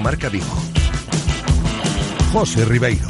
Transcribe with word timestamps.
Directo 0.00 0.02
Marca 0.02 0.28
Vigo. 0.28 0.46
José 2.32 2.64
Ribeiro. 2.64 3.06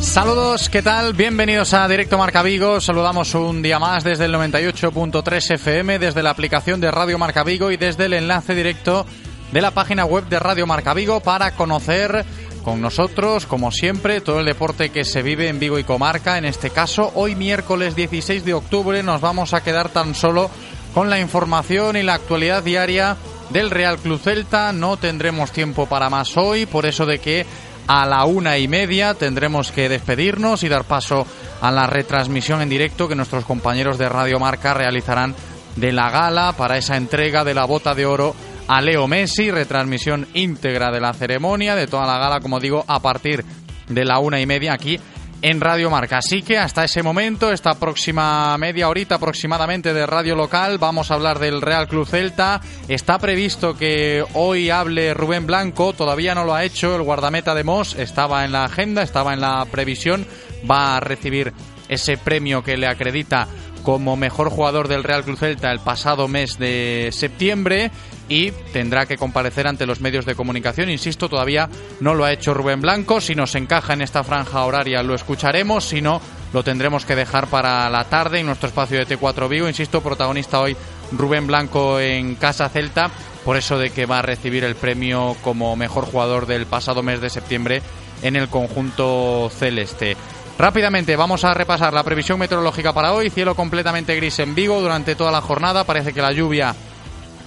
Saludos, 0.00 0.68
¿qué 0.68 0.82
tal? 0.82 1.14
Bienvenidos 1.14 1.72
a 1.72 1.88
Directo 1.88 2.18
Marca 2.18 2.42
Vigo. 2.42 2.80
Saludamos 2.80 3.34
un 3.34 3.62
día 3.62 3.78
más 3.78 4.04
desde 4.04 4.26
el 4.26 4.34
98.3 4.34 5.54
FM, 5.54 5.98
desde 5.98 6.22
la 6.22 6.30
aplicación 6.30 6.80
de 6.80 6.90
Radio 6.90 7.18
Marca 7.18 7.44
Vigo 7.44 7.70
y 7.70 7.76
desde 7.76 8.06
el 8.06 8.14
enlace 8.14 8.54
directo 8.54 9.06
de 9.52 9.60
la 9.60 9.70
página 9.70 10.04
web 10.04 10.28
de 10.28 10.38
Radio 10.38 10.66
Marca 10.66 10.94
Vigo 10.94 11.20
para 11.20 11.52
conocer 11.52 12.24
con 12.64 12.80
nosotros, 12.80 13.46
como 13.46 13.70
siempre, 13.70 14.20
todo 14.20 14.40
el 14.40 14.46
deporte 14.46 14.90
que 14.90 15.04
se 15.04 15.22
vive 15.22 15.48
en 15.48 15.58
Vigo 15.58 15.78
y 15.78 15.84
Comarca. 15.84 16.38
En 16.38 16.44
este 16.44 16.70
caso, 16.70 17.10
hoy 17.14 17.34
miércoles 17.34 17.96
16 17.96 18.44
de 18.44 18.54
octubre 18.54 19.02
nos 19.02 19.20
vamos 19.20 19.54
a 19.54 19.62
quedar 19.62 19.88
tan 19.88 20.14
solo 20.14 20.50
con 20.94 21.10
la 21.10 21.20
información 21.20 21.96
y 21.96 22.02
la 22.02 22.14
actualidad 22.14 22.62
diaria 22.62 23.16
del 23.50 23.70
Real 23.70 23.98
Club 23.98 24.20
Celta. 24.20 24.72
No 24.72 24.96
tendremos 24.96 25.52
tiempo 25.52 25.86
para 25.86 26.10
más 26.10 26.36
hoy, 26.36 26.66
por 26.66 26.86
eso 26.86 27.06
de 27.06 27.18
que 27.18 27.46
a 27.86 28.06
la 28.06 28.24
una 28.24 28.58
y 28.58 28.68
media 28.68 29.14
tendremos 29.14 29.72
que 29.72 29.88
despedirnos 29.88 30.62
y 30.62 30.68
dar 30.68 30.84
paso 30.84 31.26
a 31.60 31.70
la 31.70 31.86
retransmisión 31.86 32.62
en 32.62 32.68
directo 32.68 33.08
que 33.08 33.16
nuestros 33.16 33.44
compañeros 33.44 33.98
de 33.98 34.08
Radio 34.08 34.38
Marca 34.38 34.74
realizarán 34.74 35.34
de 35.76 35.92
la 35.92 36.10
gala 36.10 36.52
para 36.52 36.76
esa 36.76 36.96
entrega 36.96 37.44
de 37.44 37.54
la 37.54 37.64
bota 37.64 37.94
de 37.94 38.06
oro 38.06 38.34
a 38.70 38.80
Leo 38.80 39.08
Messi, 39.08 39.50
retransmisión 39.50 40.28
íntegra 40.32 40.92
de 40.92 41.00
la 41.00 41.12
ceremonia, 41.12 41.74
de 41.74 41.88
toda 41.88 42.06
la 42.06 42.18
gala, 42.18 42.38
como 42.38 42.60
digo, 42.60 42.84
a 42.86 43.02
partir 43.02 43.44
de 43.88 44.04
la 44.04 44.20
una 44.20 44.40
y 44.40 44.46
media 44.46 44.74
aquí 44.74 45.00
en 45.42 45.60
Radio 45.60 45.90
Marca. 45.90 46.18
Así 46.18 46.42
que 46.42 46.56
hasta 46.56 46.84
ese 46.84 47.02
momento, 47.02 47.50
esta 47.50 47.74
próxima 47.74 48.56
media 48.58 48.88
horita 48.88 49.16
aproximadamente 49.16 49.92
de 49.92 50.06
radio 50.06 50.36
local, 50.36 50.78
vamos 50.78 51.10
a 51.10 51.14
hablar 51.14 51.40
del 51.40 51.62
Real 51.62 51.88
Club 51.88 52.06
Celta. 52.06 52.60
Está 52.86 53.18
previsto 53.18 53.76
que 53.76 54.24
hoy 54.34 54.70
hable 54.70 55.14
Rubén 55.14 55.48
Blanco, 55.48 55.92
todavía 55.92 56.36
no 56.36 56.44
lo 56.44 56.54
ha 56.54 56.62
hecho, 56.62 56.94
el 56.94 57.02
guardameta 57.02 57.56
de 57.56 57.64
Moss 57.64 57.96
estaba 57.96 58.44
en 58.44 58.52
la 58.52 58.66
agenda, 58.66 59.02
estaba 59.02 59.34
en 59.34 59.40
la 59.40 59.66
previsión, 59.68 60.24
va 60.70 60.96
a 60.96 61.00
recibir 61.00 61.52
ese 61.88 62.16
premio 62.16 62.62
que 62.62 62.76
le 62.76 62.86
acredita 62.86 63.48
como 63.82 64.14
mejor 64.14 64.50
jugador 64.50 64.86
del 64.86 65.02
Real 65.02 65.24
Club 65.24 65.38
Celta 65.38 65.72
el 65.72 65.80
pasado 65.80 66.28
mes 66.28 66.58
de 66.58 67.08
septiembre 67.12 67.90
y 68.30 68.52
tendrá 68.72 69.04
que 69.04 69.18
comparecer 69.18 69.66
ante 69.66 69.84
los 69.84 70.00
medios 70.00 70.24
de 70.24 70.36
comunicación. 70.36 70.88
Insisto, 70.88 71.28
todavía 71.28 71.68
no 71.98 72.14
lo 72.14 72.24
ha 72.24 72.32
hecho 72.32 72.54
Rubén 72.54 72.80
Blanco. 72.80 73.20
Si 73.20 73.34
nos 73.34 73.56
encaja 73.56 73.92
en 73.92 74.02
esta 74.02 74.24
franja 74.24 74.64
horaria 74.64 75.02
lo 75.02 75.16
escucharemos, 75.16 75.84
si 75.84 76.00
no 76.00 76.22
lo 76.52 76.62
tendremos 76.62 77.04
que 77.04 77.16
dejar 77.16 77.48
para 77.48 77.90
la 77.90 78.04
tarde 78.04 78.38
en 78.38 78.46
nuestro 78.46 78.68
espacio 78.68 78.98
de 78.98 79.18
T4 79.18 79.48
Vigo. 79.48 79.68
Insisto, 79.68 80.00
protagonista 80.00 80.60
hoy 80.60 80.76
Rubén 81.10 81.48
Blanco 81.48 81.98
en 81.98 82.36
Casa 82.36 82.68
Celta, 82.68 83.10
por 83.44 83.56
eso 83.56 83.78
de 83.78 83.90
que 83.90 84.06
va 84.06 84.20
a 84.20 84.22
recibir 84.22 84.62
el 84.62 84.76
premio 84.76 85.36
como 85.42 85.74
mejor 85.74 86.04
jugador 86.04 86.46
del 86.46 86.66
pasado 86.66 87.02
mes 87.02 87.20
de 87.20 87.30
septiembre 87.30 87.82
en 88.22 88.36
el 88.36 88.48
conjunto 88.48 89.50
celeste. 89.52 90.16
Rápidamente 90.56 91.16
vamos 91.16 91.42
a 91.44 91.54
repasar 91.54 91.92
la 91.92 92.04
previsión 92.04 92.38
meteorológica 92.38 92.92
para 92.92 93.12
hoy. 93.12 93.30
Cielo 93.30 93.56
completamente 93.56 94.14
gris 94.14 94.38
en 94.38 94.54
Vigo 94.54 94.80
durante 94.80 95.16
toda 95.16 95.32
la 95.32 95.40
jornada. 95.40 95.84
Parece 95.84 96.12
que 96.12 96.20
la 96.20 96.32
lluvia 96.32 96.76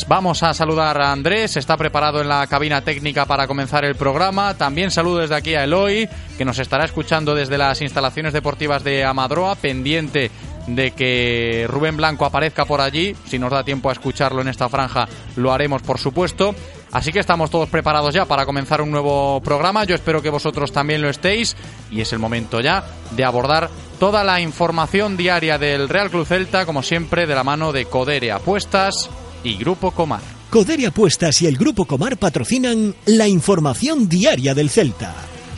Vamos 0.07 0.43
a 0.43 0.53
saludar 0.53 0.99
a 1.01 1.11
Andrés, 1.11 1.57
está 1.57 1.75
preparado 1.75 2.21
en 2.21 2.29
la 2.29 2.47
cabina 2.47 2.81
técnica 2.81 3.25
para 3.25 3.45
comenzar 3.47 3.83
el 3.83 3.95
programa. 3.95 4.53
También 4.55 4.91
saludo 4.91 5.19
desde 5.19 5.35
aquí 5.35 5.55
a 5.55 5.65
Eloy, 5.65 6.07
que 6.37 6.45
nos 6.45 6.57
estará 6.57 6.85
escuchando 6.85 7.35
desde 7.35 7.57
las 7.57 7.81
instalaciones 7.81 8.31
deportivas 8.31 8.83
de 8.83 9.03
Amadroa, 9.03 9.55
pendiente 9.55 10.31
de 10.67 10.91
que 10.91 11.65
Rubén 11.69 11.97
Blanco 11.97 12.25
aparezca 12.25 12.65
por 12.65 12.79
allí. 12.81 13.15
Si 13.25 13.37
nos 13.37 13.51
da 13.51 13.63
tiempo 13.63 13.89
a 13.89 13.93
escucharlo 13.93 14.41
en 14.41 14.47
esta 14.47 14.69
franja, 14.69 15.07
lo 15.35 15.51
haremos, 15.51 15.81
por 15.81 15.99
supuesto. 15.99 16.55
Así 16.97 17.11
que 17.11 17.19
estamos 17.19 17.51
todos 17.51 17.69
preparados 17.69 18.11
ya 18.11 18.25
para 18.25 18.43
comenzar 18.43 18.81
un 18.81 18.89
nuevo 18.89 19.39
programa. 19.41 19.83
Yo 19.83 19.93
espero 19.93 20.19
que 20.19 20.31
vosotros 20.31 20.71
también 20.71 20.99
lo 20.99 21.11
estéis 21.11 21.55
y 21.91 22.01
es 22.01 22.11
el 22.11 22.17
momento 22.17 22.59
ya 22.59 22.83
de 23.11 23.23
abordar 23.23 23.69
toda 23.99 24.23
la 24.23 24.41
información 24.41 25.15
diaria 25.15 25.59
del 25.59 25.89
Real 25.89 26.09
Club 26.09 26.25
Celta, 26.25 26.65
como 26.65 26.81
siempre, 26.81 27.27
de 27.27 27.35
la 27.35 27.43
mano 27.43 27.71
de 27.71 27.85
Codere 27.85 28.31
Apuestas 28.31 29.11
y 29.43 29.57
Grupo 29.57 29.91
Comar. 29.91 30.21
Codere 30.49 30.87
Apuestas 30.87 31.39
y 31.43 31.45
el 31.45 31.55
Grupo 31.55 31.85
Comar 31.85 32.17
patrocinan 32.17 32.95
la 33.05 33.27
información 33.27 34.09
diaria 34.09 34.55
del 34.55 34.71
Celta. 34.71 35.13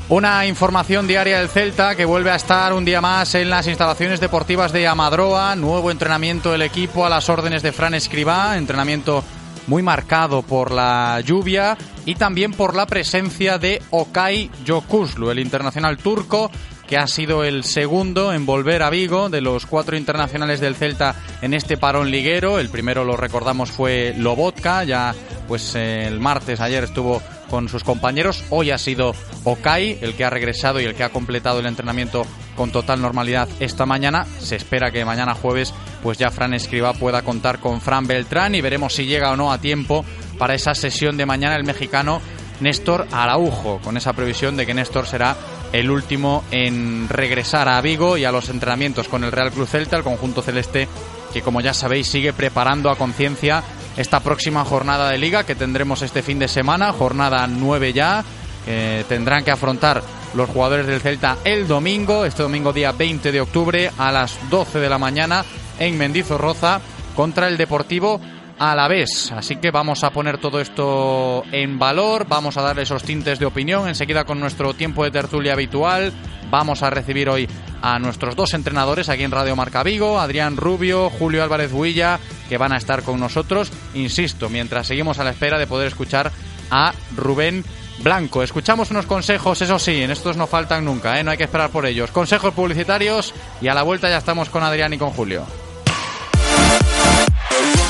Una 0.10 0.46
información 0.46 1.08
diaria 1.08 1.40
del 1.40 1.48
Celta 1.48 1.96
que 1.96 2.04
vuelve 2.04 2.32
a 2.32 2.36
estar 2.36 2.74
un 2.74 2.84
día 2.84 3.00
más 3.00 3.34
en 3.36 3.50
las 3.50 3.66
instalaciones 3.66 4.20
deportivas 4.20 4.74
de 4.74 4.88
Amadroa. 4.88 5.56
Nuevo 5.56 5.90
entrenamiento 5.90 6.52
del 6.52 6.64
equipo 6.64 7.06
a 7.06 7.10
las 7.10 7.30
órdenes 7.30 7.64
de 7.64 7.72
Fran 7.72 7.94
Escribá. 7.94 8.58
Entrenamiento 8.58 9.24
muy 9.70 9.84
marcado 9.84 10.42
por 10.42 10.72
la 10.72 11.22
lluvia 11.22 11.78
y 12.06 12.16
también 12.16 12.52
por 12.52 12.76
la 12.76 12.88
presencia 12.88 13.60
de 13.60 13.82
Okay 13.92 14.50
Yokuslu, 14.66 15.30
el 15.30 15.40
internacional 15.40 15.98
turco 15.98 16.50
que 16.88 16.98
ha 16.98 17.06
sido 17.06 17.44
el 17.44 17.64
segundo 17.64 18.34
en 18.34 18.48
volver 18.48 18.82
a 18.82 18.90
Vigo 18.90 19.30
de 19.30 19.42
los 19.42 19.68
cuatro 19.68 19.96
internacionales 19.96 20.60
del 20.60 20.76
Celta 20.76 21.16
en 21.44 21.54
este 21.54 21.78
parón 21.78 22.10
liguero. 22.10 22.58
El 22.58 22.70
primero 22.70 23.06
lo 23.06 23.16
recordamos 23.16 23.70
fue 23.70 24.16
Lobotka, 24.18 24.84
ya 24.86 25.14
pues 25.48 25.76
el 25.76 26.20
martes 26.20 26.60
ayer 26.60 26.86
estuvo 26.86 27.22
con 27.50 27.70
sus 27.70 27.84
compañeros. 27.84 28.44
Hoy 28.50 28.72
ha 28.72 28.78
sido 28.78 29.14
Okai 29.44 29.98
el 30.02 30.14
que 30.16 30.26
ha 30.26 30.30
regresado 30.30 30.80
y 30.80 30.86
el 30.86 30.96
que 30.96 31.04
ha 31.04 31.10
completado 31.10 31.60
el 31.60 31.66
entrenamiento 31.66 32.26
con 32.56 32.72
total 32.72 33.02
normalidad 33.02 33.50
esta 33.60 33.86
mañana. 33.86 34.26
Se 34.40 34.56
espera 34.56 34.92
que 34.92 35.06
mañana 35.06 35.34
jueves 35.34 35.74
pues 36.04 36.18
ya 36.18 36.30
Fran 36.30 36.54
Escriba 36.54 36.94
pueda 36.94 37.22
contar 37.22 37.60
con 37.60 37.82
Fran 37.82 38.08
Beltrán 38.08 38.56
y 38.56 38.62
veremos 38.62 38.94
si 38.94 39.06
llega 39.06 39.32
o 39.32 39.36
no 39.36 39.52
a 39.52 39.60
tiempo 39.60 40.06
para 40.38 40.56
esa 40.56 40.74
sesión 40.74 41.18
de 41.18 41.26
mañana 41.26 41.56
el 41.56 41.64
mexicano 41.64 42.22
Néstor 42.60 43.08
Araujo, 43.12 43.80
con 43.82 43.98
esa 43.98 44.14
previsión 44.14 44.58
de 44.58 44.66
que 44.66 44.74
Néstor 44.74 45.08
será 45.08 45.36
el 45.72 45.90
último 45.90 46.44
en 46.52 47.08
regresar 47.10 47.70
a 47.70 47.80
Vigo 47.82 48.18
y 48.18 48.26
a 48.26 48.32
los 48.32 48.50
entrenamientos 48.50 49.08
con 49.08 49.24
el 49.24 49.32
Real 49.32 49.52
Club 49.52 49.68
Celta, 49.68 49.98
el 49.98 50.04
conjunto 50.04 50.42
celeste 50.42 50.88
que 51.32 51.42
como 51.42 51.62
ya 51.62 51.74
sabéis 51.74 52.08
sigue 52.08 52.34
preparando 52.34 52.90
a 52.90 52.98
conciencia 52.98 53.64
esta 54.00 54.22
próxima 54.22 54.64
jornada 54.64 55.10
de 55.10 55.18
liga 55.18 55.44
que 55.44 55.56
tendremos 55.56 56.02
este 56.02 56.24
fin 56.24 56.40
de 56.40 56.48
semana, 56.48 56.94
jornada 56.94 57.46
9 57.48 57.92
ya, 57.92 58.24
que 58.64 59.04
tendrán 59.10 59.44
que 59.44 59.52
afrontar 59.52 60.02
los 60.34 60.50
jugadores 60.50 60.88
del 60.88 61.02
Celta 61.02 61.40
el 61.44 61.68
domingo, 61.68 62.24
este 62.24 62.44
domingo 62.44 62.72
día 62.72 62.94
20 62.94 63.30
de 63.30 63.42
octubre 63.42 63.92
a 63.98 64.10
las 64.14 64.40
12 64.50 64.80
de 64.80 64.90
la 64.90 64.98
mañana 64.98 65.44
en 65.80 65.98
Mendizorroza 65.98 66.80
contra 67.14 67.50
el 67.50 67.58
Deportivo 67.58 68.22
a 68.58 68.74
la 68.74 68.88
vez. 68.88 69.34
Así 69.34 69.58
que 69.58 69.70
vamos 69.70 70.06
a 70.06 70.12
poner 70.12 70.38
todo 70.38 70.62
esto 70.62 71.44
en 71.52 71.78
valor, 71.78 72.26
vamos 72.26 72.56
a 72.56 72.62
darle 72.62 72.84
esos 72.84 73.04
tintes 73.04 73.38
de 73.38 73.48
opinión 73.48 73.90
enseguida 73.90 74.24
con 74.24 74.40
nuestro 74.40 74.74
tiempo 74.74 75.04
de 75.04 75.12
tertulia 75.12 75.52
habitual. 75.52 76.14
Vamos 76.50 76.84
a 76.84 76.90
recibir 76.90 77.28
hoy 77.28 77.50
a 77.82 78.00
nuestros 78.00 78.38
dos 78.38 78.54
entrenadores 78.54 79.10
aquí 79.10 79.24
en 79.24 79.32
Radio 79.32 79.58
Marca 79.58 79.84
Vigo, 79.84 80.22
Adrián 80.22 80.56
Rubio, 80.56 81.10
Julio 81.10 81.44
Álvarez 81.44 81.72
Huilla, 81.74 82.20
que 82.50 82.58
van 82.58 82.74
a 82.74 82.78
estar 82.78 83.04
con 83.04 83.20
nosotros, 83.20 83.72
insisto, 83.94 84.50
mientras 84.50 84.88
seguimos 84.88 85.20
a 85.20 85.24
la 85.24 85.30
espera 85.30 85.58
de 85.58 85.68
poder 85.68 85.88
escuchar 85.88 86.32
a 86.72 86.94
Rubén 87.16 87.64
Blanco. 88.00 88.44
Escuchamos 88.44 88.92
unos 88.92 89.06
consejos, 89.06 89.62
eso 89.62 89.80
sí, 89.80 90.02
en 90.02 90.12
estos 90.12 90.36
no 90.36 90.48
faltan 90.48 90.84
nunca, 90.84 91.20
¿eh? 91.20 91.24
no 91.24 91.32
hay 91.32 91.38
que 91.38 91.44
esperar 91.44 91.70
por 91.70 91.86
ellos. 91.86 92.12
Consejos 92.12 92.54
publicitarios 92.54 93.34
y 93.62 93.68
a 93.68 93.74
la 93.74 93.84
vuelta 93.84 94.10
ya 94.10 94.18
estamos 94.18 94.50
con 94.50 94.64
Adrián 94.64 94.94
y 94.94 94.98
con 94.98 95.12
Julio. 95.12 95.46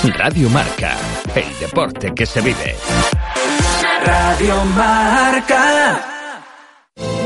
Radio 0.04 0.50
Marca, 0.50 0.96
el 1.36 1.60
deporte 1.60 2.14
que 2.14 2.26
se 2.26 2.42
vive. 2.42 2.76
Radio 4.06 4.66
Marca. 4.66 6.19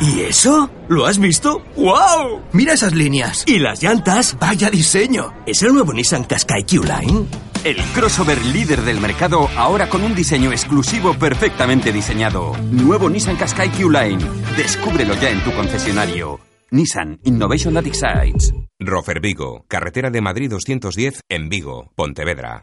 ¿Y 0.00 0.20
eso? 0.20 0.70
¿Lo 0.88 1.06
has 1.06 1.18
visto? 1.18 1.60
¡Wow! 1.76 2.42
Mira 2.52 2.74
esas 2.74 2.94
líneas. 2.94 3.42
Y 3.46 3.58
las 3.58 3.82
llantas, 3.82 4.36
vaya 4.38 4.70
diseño. 4.70 5.32
¿Es 5.44 5.62
el 5.62 5.74
nuevo 5.74 5.92
Nissan 5.92 6.22
Qashqai 6.22 6.64
Q-Line? 6.64 7.26
El 7.64 7.76
crossover 7.94 8.40
líder 8.46 8.82
del 8.82 9.00
mercado 9.00 9.48
ahora 9.56 9.88
con 9.88 10.04
un 10.04 10.14
diseño 10.14 10.52
exclusivo 10.52 11.14
perfectamente 11.14 11.90
diseñado. 11.90 12.52
Nuevo 12.70 13.10
Nissan 13.10 13.36
Qashqai 13.36 13.70
Q-Line. 13.72 14.24
Descúbrelo 14.56 15.14
ya 15.14 15.30
en 15.30 15.42
tu 15.42 15.52
concesionario. 15.52 16.38
Nissan 16.70 17.18
Innovation 17.24 17.74
That 17.74 17.86
Excites. 17.86 18.54
Rofer 18.78 19.20
Vigo, 19.20 19.64
carretera 19.66 20.10
de 20.10 20.20
Madrid 20.20 20.48
210 20.50 21.22
en 21.28 21.48
Vigo, 21.48 21.90
Pontevedra. 21.96 22.62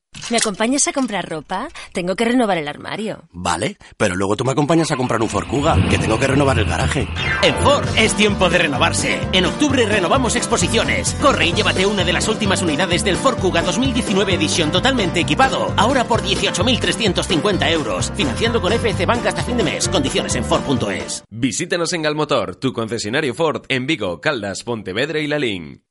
¿Me 0.29 0.37
acompañas 0.37 0.87
a 0.87 0.93
comprar 0.93 1.27
ropa? 1.27 1.67
Tengo 1.93 2.15
que 2.15 2.25
renovar 2.25 2.57
el 2.57 2.67
armario. 2.67 3.23
Vale, 3.31 3.77
pero 3.97 4.15
luego 4.15 4.35
tú 4.35 4.45
me 4.45 4.51
acompañas 4.51 4.91
a 4.91 4.95
comprar 4.95 5.21
un 5.21 5.29
Ford 5.29 5.47
Kuga, 5.47 5.77
que 5.89 5.97
tengo 5.97 6.19
que 6.19 6.27
renovar 6.27 6.59
el 6.59 6.65
garaje. 6.65 7.07
En 7.43 7.55
Ford 7.55 7.87
es 7.97 8.13
tiempo 8.15 8.49
de 8.49 8.57
renovarse. 8.59 9.19
En 9.31 9.45
octubre 9.45 9.85
renovamos 9.85 10.35
exposiciones. 10.35 11.15
Corre 11.21 11.47
y 11.47 11.53
llévate 11.53 11.85
una 11.85 12.03
de 12.03 12.13
las 12.13 12.27
últimas 12.27 12.61
unidades 12.61 13.03
del 13.03 13.17
Ford 13.17 13.39
Kuga 13.39 13.61
2019 13.61 14.35
edición 14.35 14.71
totalmente 14.71 15.19
equipado. 15.19 15.73
Ahora 15.77 16.05
por 16.05 16.21
18.350 16.21 17.71
euros. 17.71 18.11
Financiando 18.15 18.61
con 18.61 18.73
FC 18.73 19.05
Banca 19.05 19.29
hasta 19.29 19.43
fin 19.43 19.57
de 19.57 19.63
mes. 19.63 19.89
Condiciones 19.89 20.35
en 20.35 20.45
Ford.es. 20.45 21.23
Visítanos 21.29 21.93
en 21.93 22.01
Galmotor, 22.03 22.55
tu 22.55 22.73
concesionario 22.73 23.33
Ford 23.33 23.63
en 23.67 23.87
Vigo, 23.87 24.21
Caldas, 24.21 24.63
Pontevedra 24.63 25.19
y 25.19 25.27
Lalín. 25.27 25.90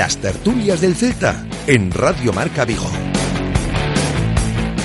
Las 0.00 0.16
tertulias 0.16 0.80
del 0.80 0.96
Celta 0.96 1.44
en 1.66 1.90
Radio 1.90 2.32
Marca 2.32 2.64
Vigo. 2.64 3.09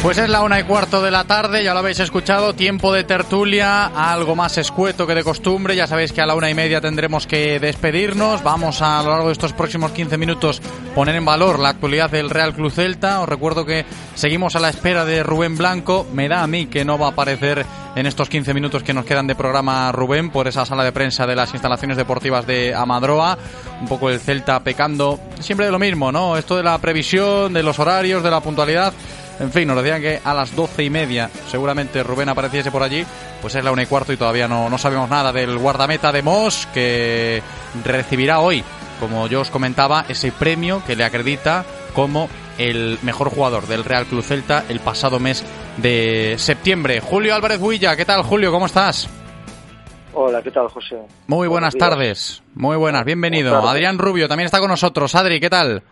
Pues 0.05 0.19
es 0.19 0.29
la 0.29 0.43
una 0.43 0.59
y 0.59 0.63
cuarto 0.65 1.01
de 1.01 1.09
la 1.09 1.23
tarde, 1.23 1.63
ya 1.63 1.73
lo 1.73 1.79
habéis 1.79 1.99
escuchado, 1.99 2.53
tiempo 2.53 2.93
de 2.93 3.03
tertulia, 3.05 3.87
algo 3.87 4.35
más 4.35 4.55
escueto 4.59 5.07
que 5.07 5.15
de 5.15 5.23
costumbre, 5.23 5.75
ya 5.75 5.87
sabéis 5.87 6.13
que 6.13 6.21
a 6.21 6.27
la 6.27 6.35
una 6.35 6.47
y 6.47 6.53
media 6.53 6.79
tendremos 6.79 7.25
que 7.25 7.59
despedirnos, 7.59 8.43
vamos 8.43 8.83
a, 8.83 9.01
lo 9.01 9.09
largo 9.09 9.25
de 9.25 9.33
estos 9.33 9.53
próximos 9.53 9.93
15 9.93 10.19
minutos 10.19 10.61
poner 10.93 11.15
en 11.15 11.25
valor 11.25 11.57
la 11.57 11.69
actualidad 11.69 12.11
del 12.11 12.29
Real 12.29 12.53
Club 12.53 12.71
Celta, 12.71 13.21
os 13.21 13.27
recuerdo 13.27 13.65
que 13.65 13.83
seguimos 14.13 14.55
a 14.55 14.59
la 14.59 14.69
espera 14.69 15.05
de 15.05 15.23
Rubén 15.23 15.57
Blanco, 15.57 16.05
me 16.13 16.29
da 16.29 16.43
a 16.43 16.47
mí 16.47 16.67
que 16.67 16.85
no 16.85 16.99
va 16.99 17.07
a 17.07 17.09
aparecer 17.09 17.65
en 17.95 18.05
estos 18.05 18.29
15 18.29 18.53
minutos 18.53 18.83
que 18.83 18.93
nos 18.93 19.05
quedan 19.05 19.25
de 19.25 19.33
programa 19.33 19.91
Rubén 19.91 20.29
por 20.29 20.47
esa 20.47 20.67
sala 20.67 20.83
de 20.83 20.91
prensa 20.91 21.25
de 21.25 21.35
las 21.35 21.51
instalaciones 21.53 21.97
deportivas 21.97 22.45
de 22.45 22.75
Amadroa, 22.75 23.39
un 23.81 23.87
poco 23.87 24.11
el 24.11 24.19
Celta 24.19 24.59
pecando 24.59 25.19
siempre 25.39 25.65
de 25.65 25.71
lo 25.71 25.79
mismo, 25.79 26.11
¿no? 26.11 26.37
Esto 26.37 26.57
de 26.57 26.63
la 26.63 26.77
previsión, 26.77 27.53
de 27.53 27.63
los 27.63 27.79
horarios, 27.79 28.21
de 28.21 28.29
la 28.29 28.41
puntualidad. 28.41 28.93
En 29.39 29.51
fin, 29.51 29.67
nos 29.67 29.77
decían 29.77 30.01
que 30.01 30.21
a 30.23 30.33
las 30.33 30.55
doce 30.55 30.83
y 30.83 30.89
media 30.89 31.29
seguramente 31.47 32.03
Rubén 32.03 32.29
apareciese 32.29 32.71
por 32.71 32.83
allí. 32.83 33.05
Pues 33.41 33.55
es 33.55 33.63
la 33.63 33.71
una 33.71 33.83
y 33.83 33.85
cuarto 33.85 34.13
y 34.13 34.17
todavía 34.17 34.47
no, 34.47 34.69
no 34.69 34.77
sabemos 34.77 35.09
nada 35.09 35.31
del 35.33 35.57
guardameta 35.57 36.11
de 36.11 36.21
Moss 36.21 36.67
que 36.73 37.41
recibirá 37.83 38.39
hoy, 38.39 38.63
como 38.99 39.27
yo 39.27 39.41
os 39.41 39.51
comentaba, 39.51 40.05
ese 40.07 40.31
premio 40.31 40.81
que 40.87 40.95
le 40.95 41.03
acredita 41.03 41.65
como 41.93 42.29
el 42.57 42.97
mejor 43.03 43.29
jugador 43.29 43.67
del 43.67 43.83
Real 43.83 44.05
Club 44.05 44.23
Celta 44.23 44.63
el 44.69 44.79
pasado 44.79 45.19
mes 45.19 45.43
de 45.77 46.35
septiembre. 46.37 47.01
Julio 47.01 47.35
Álvarez 47.35 47.59
Huilla, 47.59 47.95
¿qué 47.95 48.05
tal 48.05 48.23
Julio? 48.23 48.51
¿Cómo 48.51 48.65
estás? 48.65 49.09
Hola, 50.13 50.41
¿qué 50.41 50.51
tal 50.51 50.69
José? 50.69 50.97
Muy 51.27 51.49
buenas 51.49 51.75
tardes, 51.75 52.41
muy 52.53 52.77
buenas, 52.77 53.03
bienvenido. 53.03 53.67
Adrián 53.67 53.97
Rubio 53.97 54.29
también 54.29 54.45
está 54.45 54.59
con 54.59 54.69
nosotros. 54.69 55.13
Adri, 55.13 55.41
¿qué 55.41 55.49
tal? 55.49 55.83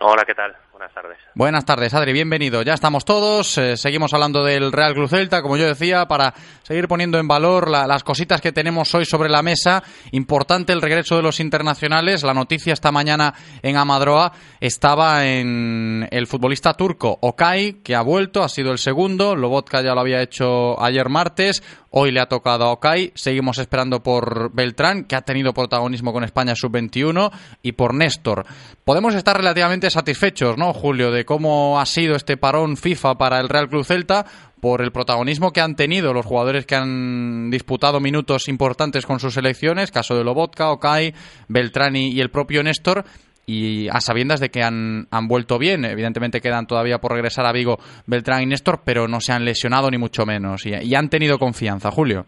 Hola, 0.00 0.24
¿qué 0.26 0.34
tal? 0.34 0.56
Buenas 0.72 0.92
tardes. 0.92 1.18
Buenas 1.40 1.64
tardes, 1.64 1.94
Adri, 1.94 2.12
bienvenido. 2.12 2.60
Ya 2.60 2.74
estamos 2.74 3.06
todos, 3.06 3.56
eh, 3.56 3.78
seguimos 3.78 4.12
hablando 4.12 4.44
del 4.44 4.70
Real 4.72 4.92
Cruz 4.92 5.08
Celta, 5.08 5.40
como 5.40 5.56
yo 5.56 5.66
decía, 5.66 6.04
para 6.04 6.34
seguir 6.64 6.86
poniendo 6.86 7.18
en 7.18 7.28
valor 7.28 7.70
las 7.70 8.04
cositas 8.04 8.42
que 8.42 8.52
tenemos 8.52 8.94
hoy 8.94 9.06
sobre 9.06 9.30
la 9.30 9.42
mesa. 9.42 9.82
Importante 10.10 10.74
el 10.74 10.82
regreso 10.82 11.16
de 11.16 11.22
los 11.22 11.40
internacionales. 11.40 12.24
La 12.24 12.34
noticia 12.34 12.74
esta 12.74 12.92
mañana 12.92 13.32
en 13.62 13.78
Amadroa 13.78 14.32
estaba 14.60 15.26
en 15.26 16.06
el 16.10 16.26
futbolista 16.26 16.74
turco 16.74 17.18
Okay, 17.22 17.80
que 17.82 17.94
ha 17.94 18.02
vuelto, 18.02 18.42
ha 18.42 18.50
sido 18.50 18.70
el 18.70 18.78
segundo. 18.78 19.34
Lobotka 19.34 19.80
ya 19.80 19.94
lo 19.94 20.02
había 20.02 20.20
hecho 20.20 20.78
ayer 20.78 21.08
martes. 21.08 21.62
Hoy 21.92 22.12
le 22.12 22.20
ha 22.20 22.26
tocado 22.26 22.66
a 22.66 22.72
Okay. 22.72 23.12
Seguimos 23.14 23.58
esperando 23.58 24.02
por 24.02 24.52
Beltrán, 24.52 25.04
que 25.04 25.16
ha 25.16 25.22
tenido 25.22 25.52
protagonismo 25.52 26.12
con 26.12 26.22
España 26.22 26.54
sub-21, 26.54 27.32
y 27.62 27.72
por 27.72 27.94
Néstor. 27.94 28.44
Podemos 28.84 29.14
estar 29.14 29.36
relativamente 29.36 29.90
satisfechos, 29.90 30.56
¿no, 30.56 30.72
Julio, 30.72 31.10
de 31.10 31.24
cómo 31.30 31.78
ha 31.78 31.86
sido 31.86 32.16
este 32.16 32.36
parón 32.36 32.76
FIFA 32.76 33.16
para 33.16 33.38
el 33.38 33.48
Real 33.48 33.68
Club 33.68 33.84
Celta? 33.84 34.26
por 34.60 34.82
el 34.82 34.90
protagonismo 34.90 35.52
que 35.52 35.60
han 35.60 35.76
tenido 35.76 36.12
los 36.12 36.26
jugadores 36.26 36.66
que 36.66 36.74
han 36.74 37.50
disputado 37.50 38.00
minutos 38.00 38.48
importantes 38.48 39.06
con 39.06 39.20
sus 39.20 39.34
selecciones, 39.34 39.92
caso 39.92 40.16
de 40.16 40.24
Lobotka, 40.24 40.72
Okay, 40.72 41.14
Beltrani 41.46 42.10
y 42.10 42.20
el 42.20 42.30
propio 42.30 42.64
Néstor, 42.64 43.04
y 43.46 43.86
a 43.88 44.00
sabiendas 44.00 44.40
de 44.40 44.50
que 44.50 44.64
han, 44.64 45.06
han 45.12 45.28
vuelto 45.28 45.56
bien. 45.56 45.84
Evidentemente 45.84 46.40
quedan 46.40 46.66
todavía 46.66 46.98
por 46.98 47.12
regresar 47.12 47.46
a 47.46 47.52
Vigo 47.52 47.78
Beltrán 48.06 48.42
y 48.42 48.46
Néstor, 48.46 48.82
pero 48.84 49.06
no 49.06 49.20
se 49.20 49.32
han 49.32 49.44
lesionado 49.44 49.88
ni 49.88 49.98
mucho 49.98 50.26
menos 50.26 50.66
y, 50.66 50.94
han 50.96 51.08
tenido 51.10 51.38
confianza, 51.38 51.92
Julio. 51.92 52.26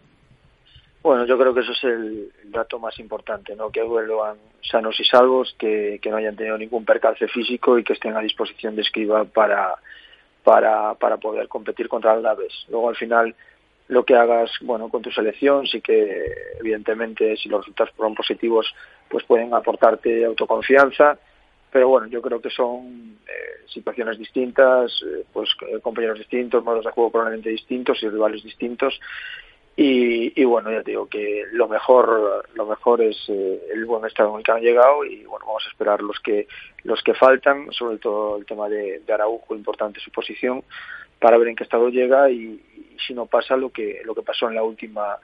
Bueno, 1.03 1.25
yo 1.25 1.37
creo 1.37 1.53
que 1.53 1.59
eso 1.59 1.73
es 1.73 1.83
el, 1.83 2.31
dato 2.45 2.79
más 2.79 2.97
importante, 2.97 3.55
¿no? 3.57 3.69
Que 3.69 3.83
vuelvan 3.83 4.37
sanos 4.61 4.97
y 4.99 5.03
salvos, 5.03 5.53
que, 5.59 5.99
que, 6.01 6.09
no 6.09 6.15
hayan 6.15 6.37
tenido 6.37 6.57
ningún 6.57 6.85
percance 6.85 7.27
físico 7.27 7.77
y 7.77 7.83
que 7.83 7.91
estén 7.91 8.15
a 8.15 8.21
disposición 8.21 8.75
de 8.75 8.83
Escriba 8.83 9.25
para, 9.25 9.75
para, 10.43 10.93
para 10.93 11.17
poder 11.17 11.49
competir 11.49 11.89
contra 11.89 12.13
el 12.13 12.25
Aves. 12.25 12.65
Luego, 12.69 12.87
al 12.87 12.95
final, 12.95 13.35
lo 13.89 14.05
que 14.05 14.15
hagas 14.15 14.51
bueno 14.61 14.89
con 14.89 15.01
tu 15.01 15.11
selección 15.11 15.67
sí 15.67 15.81
que 15.81 16.25
evidentemente 16.59 17.35
si 17.37 17.49
los 17.49 17.61
resultados 17.61 17.93
fueron 17.95 18.15
positivos 18.15 18.73
pues 19.09 19.25
pueden 19.25 19.53
aportarte 19.53 20.23
autoconfianza 20.23 21.17
pero 21.71 21.89
bueno 21.89 22.07
yo 22.07 22.21
creo 22.21 22.41
que 22.41 22.49
son 22.49 23.17
eh, 23.27 23.67
situaciones 23.67 24.17
distintas 24.17 24.91
eh, 25.05 25.25
pues 25.33 25.49
eh, 25.67 25.79
compañeros 25.81 26.17
distintos 26.17 26.63
modos 26.63 26.85
de 26.85 26.91
juego 26.91 27.11
probablemente 27.11 27.49
distintos 27.49 28.01
y 28.03 28.09
rivales 28.09 28.41
distintos 28.41 28.97
y, 29.75 30.39
y, 30.39 30.45
bueno 30.45 30.71
ya 30.71 30.81
digo 30.81 31.07
que 31.07 31.45
lo 31.51 31.67
mejor 31.67 32.45
lo 32.53 32.65
mejor 32.67 33.01
es 33.01 33.17
el 33.27 33.85
buen 33.85 34.05
estado 34.05 34.29
en 34.31 34.37
el 34.37 34.43
que 34.43 34.51
han 34.51 34.61
llegado 34.61 35.03
y 35.03 35.23
bueno 35.25 35.47
vamos 35.47 35.65
a 35.65 35.69
esperar 35.69 36.01
los 36.01 36.19
que 36.19 36.47
los 36.83 37.01
que 37.01 37.15
faltan 37.15 37.71
sobre 37.71 37.97
todo 37.97 38.37
el 38.37 38.45
tema 38.45 38.69
de, 38.69 38.99
de 38.99 39.13
Araujo 39.13 39.55
importante 39.55 39.99
su 39.99 40.11
posición 40.11 40.63
para 41.19 41.37
ver 41.37 41.47
en 41.47 41.55
qué 41.55 41.63
estado 41.63 41.89
llega 41.89 42.29
y, 42.29 42.61
si 43.07 43.13
no 43.13 43.25
pasa 43.25 43.57
lo 43.57 43.71
que 43.71 44.01
lo 44.05 44.13
que 44.13 44.21
pasó 44.21 44.47
en 44.47 44.55
la 44.55 44.63
última 44.63 45.17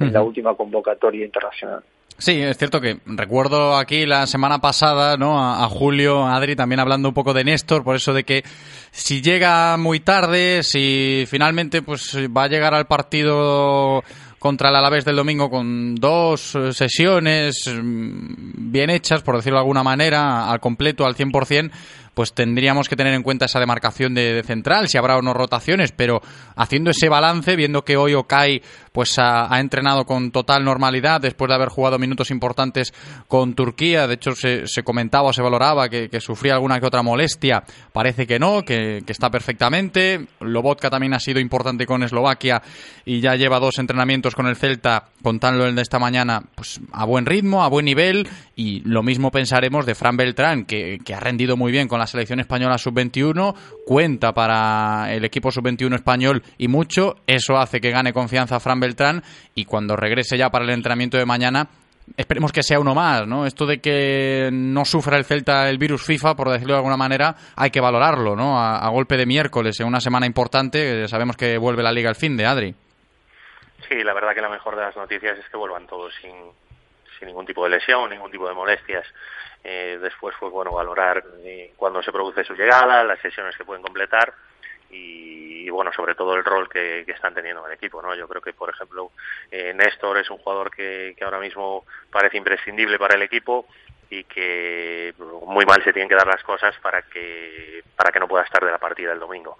en 0.00 0.12
la 0.12 0.22
última 0.22 0.54
convocatoria 0.54 1.24
internacional. 1.24 1.84
Sí, 2.18 2.40
es 2.40 2.56
cierto 2.56 2.80
que 2.80 3.00
recuerdo 3.04 3.76
aquí 3.76 4.06
la 4.06 4.26
semana 4.26 4.60
pasada, 4.60 5.16
¿no? 5.16 5.42
A, 5.42 5.68
Julio, 5.68 6.26
Adri 6.26 6.54
también 6.54 6.78
hablando 6.78 7.08
un 7.08 7.14
poco 7.14 7.34
de 7.34 7.42
Néstor, 7.42 7.82
por 7.82 7.96
eso 7.96 8.12
de 8.12 8.24
que 8.24 8.44
si 8.92 9.22
llega 9.22 9.76
muy 9.76 10.00
tarde, 10.00 10.62
si 10.62 11.24
finalmente 11.26 11.82
pues 11.82 12.16
va 12.28 12.44
a 12.44 12.48
llegar 12.48 12.74
al 12.74 12.86
partido 12.86 14.04
contra 14.38 14.70
el 14.70 14.76
Alavés 14.76 15.04
del 15.04 15.16
domingo 15.16 15.48
con 15.48 15.94
dos 15.94 16.58
sesiones 16.72 17.64
mm, 17.72 18.72
bien 18.72 18.90
hechas, 18.90 19.22
por 19.22 19.36
decirlo 19.36 19.58
de 19.58 19.62
alguna 19.62 19.84
manera, 19.84 20.50
al 20.50 20.60
completo, 20.60 21.06
al 21.06 21.16
100%, 21.16 21.70
pues 22.14 22.34
tendríamos 22.34 22.88
que 22.88 22.96
tener 22.96 23.14
en 23.14 23.22
cuenta 23.22 23.46
esa 23.46 23.60
demarcación 23.60 24.14
de, 24.14 24.42
central, 24.44 24.88
si 24.88 24.98
habrá 24.98 25.16
o 25.16 25.22
no 25.22 25.32
rotaciones, 25.32 25.92
pero 25.92 26.20
haciendo 26.56 26.90
ese 26.90 27.08
balance, 27.08 27.56
viendo 27.56 27.84
que 27.84 27.96
hoy 27.96 28.14
Okai 28.14 28.62
pues 28.92 29.18
ha, 29.18 29.48
entrenado 29.58 30.04
con 30.04 30.30
total 30.30 30.64
normalidad 30.64 31.20
después 31.20 31.48
de 31.48 31.54
haber 31.54 31.70
jugado 31.70 31.98
minutos 31.98 32.30
importantes 32.30 32.92
con 33.26 33.54
Turquía, 33.54 34.06
de 34.06 34.14
hecho 34.14 34.32
se, 34.34 34.82
comentaba 34.82 35.30
o 35.30 35.32
se 35.32 35.40
valoraba 35.40 35.88
que, 35.88 36.08
sufría 36.20 36.54
alguna 36.54 36.78
que 36.78 36.86
otra 36.86 37.02
molestia, 37.02 37.64
parece 37.92 38.26
que 38.26 38.38
no, 38.38 38.62
que, 38.62 39.02
está 39.06 39.30
perfectamente, 39.30 40.26
Lobotka 40.40 40.90
también 40.90 41.14
ha 41.14 41.20
sido 41.20 41.40
importante 41.40 41.86
con 41.86 42.02
Eslovaquia 42.02 42.62
y 43.04 43.20
ya 43.20 43.34
lleva 43.34 43.58
dos 43.58 43.78
entrenamientos 43.78 44.34
con 44.34 44.46
el 44.46 44.56
Celta, 44.56 45.06
contándolo 45.22 45.66
el 45.66 45.74
de 45.74 45.82
esta 45.82 45.98
mañana, 45.98 46.42
pues 46.54 46.80
a 46.92 47.04
buen 47.04 47.26
ritmo, 47.26 47.62
a 47.62 47.68
buen 47.68 47.84
nivel, 47.84 48.28
y 48.56 48.80
lo 48.80 49.02
mismo 49.02 49.30
pensaremos 49.30 49.86
de 49.86 49.94
Fran 49.94 50.16
Beltrán, 50.16 50.64
que, 50.64 50.98
que 51.04 51.14
ha 51.14 51.20
rendido 51.20 51.56
muy 51.56 51.72
bien 51.72 51.88
con 51.88 52.01
la 52.02 52.06
selección 52.06 52.40
española 52.40 52.78
sub-21, 52.78 53.54
cuenta 53.86 54.32
para 54.32 55.12
el 55.12 55.24
equipo 55.24 55.52
sub-21 55.52 55.94
español 55.94 56.42
y 56.58 56.66
mucho. 56.66 57.14
Eso 57.26 57.56
hace 57.56 57.80
que 57.80 57.90
gane 57.90 58.12
confianza 58.12 58.58
Fran 58.58 58.80
Beltrán 58.80 59.22
y 59.54 59.64
cuando 59.64 59.94
regrese 59.94 60.36
ya 60.36 60.50
para 60.50 60.64
el 60.64 60.70
entrenamiento 60.70 61.16
de 61.16 61.26
mañana, 61.26 61.68
esperemos 62.16 62.50
que 62.52 62.64
sea 62.64 62.80
uno 62.80 62.92
más, 62.94 63.26
¿no? 63.26 63.46
Esto 63.46 63.66
de 63.66 63.80
que 63.80 64.50
no 64.52 64.84
sufra 64.84 65.16
el 65.16 65.24
Celta 65.24 65.68
el 65.68 65.78
virus 65.78 66.04
FIFA, 66.04 66.34
por 66.34 66.50
decirlo 66.50 66.74
de 66.74 66.78
alguna 66.78 66.96
manera, 66.96 67.36
hay 67.56 67.70
que 67.70 67.80
valorarlo, 67.80 68.34
¿no? 68.34 68.58
A, 68.58 68.88
golpe 68.88 69.16
de 69.16 69.26
miércoles, 69.26 69.78
en 69.78 69.86
una 69.86 70.00
semana 70.00 70.26
importante, 70.26 71.06
sabemos 71.06 71.36
que 71.36 71.56
vuelve 71.56 71.84
la 71.84 71.92
liga 71.92 72.08
al 72.08 72.16
fin 72.16 72.36
de 72.36 72.46
Adri. 72.46 72.74
Sí, 73.88 74.02
la 74.02 74.12
verdad 74.12 74.34
que 74.34 74.40
la 74.40 74.48
mejor 74.48 74.74
de 74.74 74.82
las 74.82 74.96
noticias 74.96 75.38
es 75.38 75.48
que 75.48 75.56
vuelvan 75.56 75.86
todos 75.86 76.12
sin, 76.20 76.32
sin 77.18 77.28
ningún 77.28 77.46
tipo 77.46 77.62
de 77.64 77.70
lesión, 77.70 78.10
ningún 78.10 78.30
tipo 78.30 78.48
de 78.48 78.54
molestias. 78.54 79.06
Eh, 79.64 79.98
después 80.00 80.34
fue 80.36 80.50
bueno 80.50 80.72
valorar 80.72 81.22
eh, 81.44 81.72
cuando 81.76 82.02
se 82.02 82.12
produce 82.12 82.44
su 82.44 82.54
llegada, 82.54 83.04
las 83.04 83.20
sesiones 83.20 83.56
que 83.56 83.64
pueden 83.64 83.82
completar 83.82 84.34
y, 84.92 85.70
bueno, 85.70 85.90
sobre 85.92 86.14
todo 86.14 86.34
el 86.34 86.44
rol 86.44 86.68
que, 86.68 87.00
están 87.00 87.34
teniendo 87.34 87.62
en 87.62 87.72
el 87.72 87.76
equipo, 87.76 88.02
¿no? 88.02 88.14
Yo 88.14 88.28
creo 88.28 88.42
que, 88.42 88.52
por 88.52 88.68
ejemplo, 88.68 89.12
eh, 89.50 89.72
Néstor 89.74 90.18
es 90.18 90.30
un 90.30 90.38
jugador 90.38 90.70
que, 90.70 91.16
ahora 91.22 91.38
mismo 91.38 91.84
parece 92.10 92.36
imprescindible 92.36 92.98
para 92.98 93.16
el 93.16 93.22
equipo 93.22 93.66
y 94.10 94.24
que 94.24 95.14
muy 95.46 95.64
mal 95.64 95.82
se 95.82 95.92
tienen 95.92 96.08
que 96.08 96.14
dar 96.14 96.26
las 96.26 96.42
cosas 96.42 96.76
para 96.82 97.00
que 97.00 97.82
para 97.96 98.12
que 98.12 98.20
no 98.20 98.28
pueda 98.28 98.44
estar 98.44 98.62
de 98.62 98.70
la 98.70 98.78
partida 98.78 99.12
el 99.12 99.18
domingo. 99.18 99.56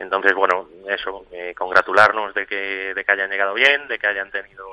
Entonces, 0.00 0.34
bueno, 0.34 0.68
eso, 0.88 1.26
eh, 1.30 1.54
congratularnos 1.56 2.34
de 2.34 2.46
que, 2.46 2.94
de 2.94 3.04
que 3.04 3.12
hayan 3.12 3.30
llegado 3.30 3.54
bien, 3.54 3.86
de 3.86 4.00
que 4.00 4.06
hayan 4.08 4.32
tenido 4.32 4.66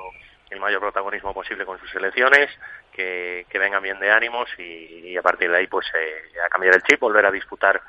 el 0.50 0.60
mayor 0.60 0.80
protagonismo 0.80 1.32
posible 1.32 1.64
con 1.64 1.78
sus 1.78 1.90
selecciones, 1.90 2.50
que, 2.92 3.46
vengan 3.54 3.82
bien 3.82 3.98
de 4.00 4.10
ánimos 4.10 4.48
y, 4.58 5.16
a 5.16 5.22
partir 5.22 5.50
de 5.50 5.58
ahí 5.58 5.66
pues 5.66 5.86
eh, 5.94 6.38
a 6.44 6.48
cambiar 6.48 6.74
el 6.74 6.82
chip, 6.82 7.00
volver 7.00 7.24
a 7.26 7.30
disputar 7.30 7.80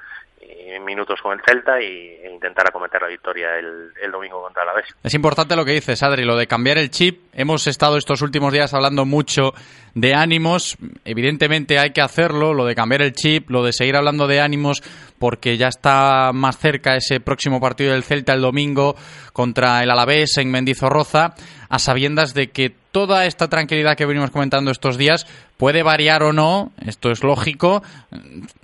minutos 0.79 1.19
con 1.21 1.33
el 1.33 1.41
Celta 1.45 1.81
y, 1.81 1.85
e 1.85 2.31
intentar 2.31 2.67
acometer 2.67 3.01
la 3.01 3.07
victoria 3.07 3.49
el, 3.57 4.11
domingo 4.11 4.41
contra 4.41 4.65
la. 4.65 4.73
Es 5.03 5.13
importante 5.13 5.55
lo 5.55 5.65
que 5.65 5.73
dices, 5.73 6.03
Adri, 6.03 6.23
lo 6.23 6.35
de 6.35 6.47
cambiar 6.47 6.77
el 6.77 6.89
chip. 6.89 7.23
Hemos 7.33 7.67
estado 7.67 7.97
estos 7.97 8.21
últimos 8.21 8.51
días 8.51 8.73
hablando 8.73 9.05
mucho 9.05 9.53
de 9.93 10.13
ánimos. 10.13 10.77
Evidentemente 11.05 11.79
hay 11.79 11.91
que 11.91 12.01
hacerlo, 12.01 12.53
lo 12.53 12.65
de 12.65 12.75
cambiar 12.75 13.01
el 13.01 13.13
chip, 13.13 13.49
lo 13.49 13.63
de 13.63 13.73
seguir 13.73 13.95
hablando 13.95 14.27
de 14.27 14.41
ánimos, 14.41 14.81
porque 15.19 15.57
ya 15.57 15.67
está 15.67 16.31
más 16.33 16.57
cerca 16.57 16.95
ese 16.95 17.19
próximo 17.19 17.59
partido 17.59 17.93
del 17.93 18.03
Celta 18.03 18.33
el 18.33 18.41
domingo 18.41 18.95
contra 19.33 19.81
el 19.83 19.91
Alavés 19.91 20.37
en 20.37 20.51
Mendizorroza, 20.51 21.35
a 21.69 21.79
sabiendas 21.79 22.33
de 22.33 22.49
que 22.49 22.80
toda 22.91 23.25
esta 23.25 23.47
tranquilidad 23.47 23.95
que 23.95 24.05
venimos 24.05 24.31
comentando 24.31 24.71
estos 24.71 24.97
días 24.97 25.25
puede 25.57 25.83
variar 25.83 26.23
o 26.23 26.33
no, 26.33 26.71
esto 26.85 27.11
es 27.11 27.23
lógico, 27.23 27.81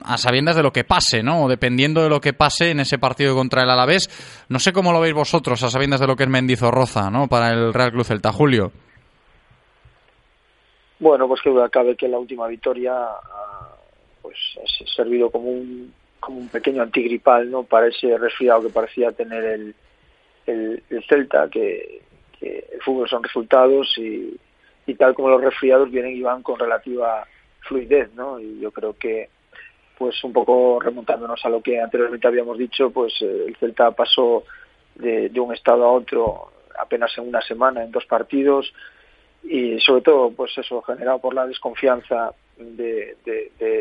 a 0.03 0.17
sabiendas 0.17 0.55
de 0.55 0.63
lo 0.63 0.72
que 0.72 0.84
pase, 0.84 1.24
¿no? 1.24 1.43
O 1.43 1.48
dependiendo 1.50 2.03
de 2.03 2.10
lo 2.10 2.19
que 2.19 2.34
pase 2.34 2.72
en 2.72 2.79
ese 2.79 2.98
partido 2.98 3.36
contra 3.36 3.63
el 3.63 3.69
Alavés. 3.69 4.10
No 4.50 4.60
sé 4.60 4.74
cómo 4.74 4.91
lo 4.91 5.00
veis 5.00 5.13
vosotros, 5.13 5.63
a 5.63 5.69
sabiendas 5.69 6.00
de 6.00 6.07
lo 6.07 6.15
que 6.15 6.24
es 6.24 6.29
Mendizorroza, 6.29 7.10
¿no? 7.10 7.27
Para 7.27 7.51
el 7.51 7.74
Real 7.74 7.91
Cruz 7.91 8.07
Celta. 8.07 8.31
Julio. 8.31 8.72
Bueno, 11.00 11.27
pues 11.27 11.41
que 11.41 11.50
acabe 11.62 11.96
que 11.96 12.07
la 12.07 12.17
última 12.17 12.48
victoria 12.48 12.93
ah, 12.93 13.75
pues 14.22 14.36
ha 14.57 14.96
servido 14.96 15.29
como 15.29 15.50
un, 15.50 15.93
como 16.19 16.39
un 16.39 16.50
pequeño 16.50 16.81
antigripal 16.81 17.50
no 17.50 17.63
para 17.63 17.88
ese 17.88 18.17
resfriado 18.17 18.63
que 18.63 18.69
parecía 18.69 19.12
tener 19.12 19.43
el, 19.43 19.75
el, 20.48 21.03
Celta, 21.07 21.50
que, 21.50 22.01
el 22.41 22.82
fútbol 22.82 23.10
son 23.10 23.24
resultados 23.24 23.98
y, 23.98 24.38
y 24.86 24.96
tal 24.96 25.13
como 25.13 25.29
los 25.29 25.41
resfriados 25.41 25.91
vienen 25.91 26.15
y 26.15 26.22
van 26.22 26.44
con 26.44 26.60
relativa 26.60 27.25
fluidez, 27.62 28.13
¿no? 28.13 28.39
Y 28.39 28.60
yo 28.60 28.72
creo 28.72 28.98
que 28.98 29.29
pues 29.98 30.24
un 30.24 30.32
poco 30.32 30.79
remontándonos 30.79 31.44
a 31.44 31.50
lo 31.50 31.62
que 31.62 31.82
anteriormente 31.82 32.27
habíamos 32.27 32.58
dicho, 32.58 32.91
pues 32.91 33.13
eh, 33.22 33.46
el 33.48 33.56
Celta 33.58 33.91
pasó 33.91 34.44
de, 34.96 35.32
un 35.39 35.53
estado 35.53 35.86
a 35.86 35.91
otro 35.91 36.51
apenas 36.79 37.12
en 37.17 37.27
una 37.27 37.41
semana, 37.41 37.84
en 37.84 37.91
dos 37.91 38.06
partidos, 38.06 38.72
y 39.44 39.79
sobre 39.79 40.01
todo 40.01 40.32
pues 40.32 40.56
eso 40.58 40.82
generado 40.84 41.20
por 41.20 41.34
la 41.34 41.48
desconfianza 41.48 42.32
de, 42.58 43.15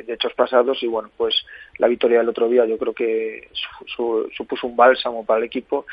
hechos 0.08 0.34
pasados 0.34 0.82
y 0.82 0.86
bueno 0.86 1.10
pues 1.16 1.34
la 1.78 1.88
victoria 1.88 2.18
del 2.18 2.28
otro 2.28 2.48
día 2.48 2.66
yo 2.66 2.78
creo 2.78 2.92
que 2.92 3.48
supuso 4.36 4.66
un 4.66 4.76
bálsamo 4.76 5.24
para 5.24 5.38
el 5.38 5.44
equipo 5.44 5.86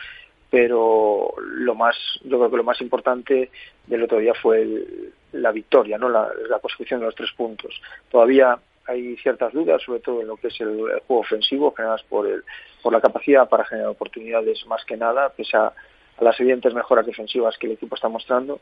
pero 0.53 1.33
lo 1.39 1.73
más 1.73 1.95
yo 2.23 2.37
creo 2.37 2.51
que 2.51 2.57
lo 2.57 2.63
más 2.63 2.79
importante 2.79 3.49
del 3.87 4.03
otro 4.03 4.19
día 4.19 4.35
fue 4.35 4.85
la 5.31 5.51
victoria 5.51 5.97
no 5.97 6.09
la, 6.09 6.29
consecución 6.61 6.99
de 6.99 7.07
los 7.07 7.15
tres 7.15 7.31
puntos 7.35 7.81
todavía 8.11 8.59
hay 8.85 9.15
ciertas 9.17 9.53
dudas, 9.53 9.81
sobre 9.81 10.01
todo 10.01 10.21
en 10.21 10.27
lo 10.27 10.35
que 10.35 10.47
es 10.47 10.59
el, 10.59 10.77
juego 11.07 11.21
ofensivo, 11.21 11.73
generadas 11.73 12.03
por, 12.03 12.27
el, 12.27 12.43
por 12.81 12.91
la 12.91 13.01
capacidad 13.01 13.47
para 13.47 13.65
generar 13.65 13.89
oportunidades 13.89 14.65
más 14.67 14.83
que 14.85 14.97
nada, 14.97 15.29
pese 15.29 15.55
a, 15.55 15.71
las 16.19 16.37
evidentes 16.39 16.73
mejoras 16.73 17.05
defensivas 17.05 17.57
que 17.57 17.67
el 17.67 17.73
equipo 17.73 17.95
está 17.95 18.09
mostrando. 18.09 18.59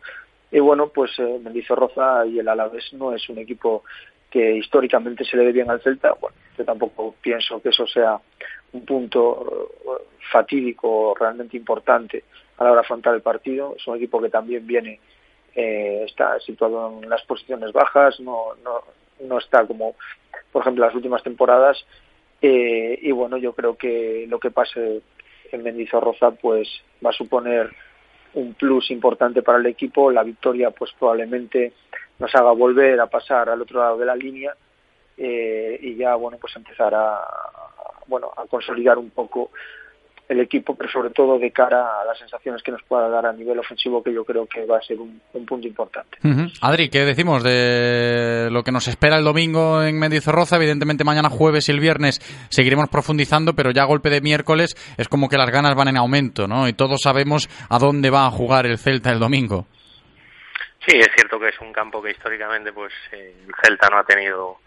Y 0.51 0.59
bueno, 0.59 0.89
pues 0.89 1.11
eh, 1.17 1.39
Mendizorroza 1.43 2.25
y 2.27 2.37
el 2.37 2.47
Alavés 2.47 2.93
no 2.93 3.13
es 3.13 3.27
un 3.29 3.39
equipo 3.39 3.83
que 4.29 4.57
históricamente 4.57 5.25
se 5.25 5.37
le 5.37 5.45
dé 5.45 5.51
bien 5.51 5.69
al 5.69 5.81
Celta. 5.81 6.13
Bueno, 6.19 6.35
yo 6.57 6.63
tampoco 6.63 7.15
pienso 7.21 7.61
que 7.61 7.69
eso 7.69 7.85
sea 7.87 8.19
un 8.73 8.85
punto 8.85 9.69
eh, 9.83 10.03
fatídico 10.31 11.15
realmente 11.19 11.57
importante 11.57 12.23
a 12.57 12.63
la 12.63 12.71
hora 12.71 12.81
de 12.81 12.85
afrontar 12.85 13.15
el 13.15 13.21
partido. 13.21 13.75
Es 13.77 13.85
un 13.87 13.97
equipo 13.97 14.21
que 14.21 14.29
también 14.29 14.65
viene, 14.65 14.99
eh, 15.55 16.03
está 16.05 16.39
situado 16.39 16.99
en 17.01 17.09
las 17.09 17.23
posiciones 17.23 17.71
bajas, 17.73 18.19
no, 18.19 18.55
no, 18.63 18.81
no 19.21 19.37
está 19.37 19.65
como, 19.65 19.95
por 20.51 20.61
ejemplo, 20.61 20.85
las 20.85 20.95
últimas 20.95 21.23
temporadas. 21.23 21.85
Eh, 22.41 22.97
y 23.01 23.11
bueno, 23.11 23.37
yo 23.37 23.53
creo 23.53 23.75
que 23.75 24.25
lo 24.27 24.39
que 24.39 24.51
pase 24.51 25.01
en 25.51 25.63
Mendizorroza 25.63 26.31
pues 26.31 26.67
va 27.05 27.11
a 27.11 27.13
suponer 27.13 27.69
un 28.33 28.53
plus 28.53 28.89
importante 28.91 29.41
para 29.41 29.59
el 29.59 29.65
equipo. 29.65 30.11
La 30.11 30.23
victoria 30.23 30.71
pues 30.71 30.91
probablemente 30.97 31.73
nos 32.19 32.33
haga 32.35 32.51
volver 32.51 32.99
a 32.99 33.07
pasar 33.07 33.49
al 33.49 33.61
otro 33.61 33.79
lado 33.79 33.97
de 33.97 34.05
la 34.05 34.15
línea 34.15 34.55
eh, 35.17 35.77
y 35.81 35.95
ya 35.95 36.15
bueno 36.15 36.37
pues 36.39 36.55
empezar 36.55 36.93
a 36.95 37.19
bueno 38.07 38.31
a 38.35 38.45
consolidar 38.47 38.97
un 38.97 39.09
poco 39.09 39.51
el 40.31 40.39
equipo, 40.39 40.75
pero 40.75 40.89
sobre 40.89 41.09
todo 41.09 41.37
de 41.37 41.51
cara 41.51 42.01
a 42.01 42.05
las 42.05 42.17
sensaciones 42.17 42.63
que 42.63 42.71
nos 42.71 42.81
pueda 42.83 43.09
dar 43.09 43.25
a 43.25 43.33
nivel 43.33 43.59
ofensivo, 43.59 44.01
que 44.01 44.13
yo 44.13 44.23
creo 44.23 44.47
que 44.47 44.65
va 44.65 44.77
a 44.77 44.81
ser 44.81 44.97
un, 44.97 45.21
punto 45.45 45.67
importante. 45.67 46.17
Adri, 46.61 46.89
¿qué 46.89 46.99
decimos 46.99 47.43
de 47.43 48.47
lo 48.49 48.63
que 48.63 48.71
nos 48.71 48.87
espera 48.87 49.17
el 49.17 49.25
domingo 49.25 49.83
en 49.83 49.99
Mendizorroza? 49.99 50.55
Evidentemente 50.55 51.03
mañana 51.03 51.29
jueves 51.29 51.67
y 51.67 51.73
el 51.73 51.81
viernes 51.81 52.19
seguiremos 52.49 52.87
profundizando, 52.89 53.53
pero 53.53 53.71
ya 53.71 53.83
a 53.83 53.87
golpe 53.87 54.09
de 54.09 54.21
miércoles 54.21 54.75
es 54.97 55.09
como 55.09 55.27
que 55.27 55.37
las 55.37 55.51
ganas 55.51 55.75
van 55.75 55.89
en 55.89 55.97
aumento, 55.97 56.47
¿no? 56.47 56.67
Y 56.69 56.73
todos 56.73 57.01
sabemos 57.01 57.49
a 57.69 57.77
dónde 57.77 58.09
va 58.09 58.25
a 58.25 58.31
jugar 58.31 58.65
el 58.65 58.77
Celta 58.77 59.11
el 59.11 59.19
domingo. 59.19 59.67
Sí, 60.87 60.97
es 60.97 61.09
cierto 61.13 61.39
que 61.39 61.49
es 61.49 61.59
un 61.59 61.73
campo 61.73 62.01
que 62.01 62.11
históricamente 62.11 62.71
pues 62.71 62.93
eh, 63.11 63.35
el 63.45 63.53
Celta 63.61 63.89
no 63.91 63.99
ha 63.99 64.03
tenido 64.03 64.57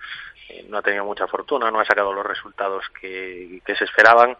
eh, 0.48 0.64
no 0.68 0.78
ha 0.78 0.82
tenido 0.82 1.04
mucha 1.04 1.26
fortuna, 1.26 1.70
no 1.70 1.80
ha 1.80 1.84
sacado 1.84 2.12
los 2.12 2.26
resultados 2.26 2.84
que, 3.00 3.60
que 3.64 3.76
se 3.76 3.84
esperaban 3.84 4.36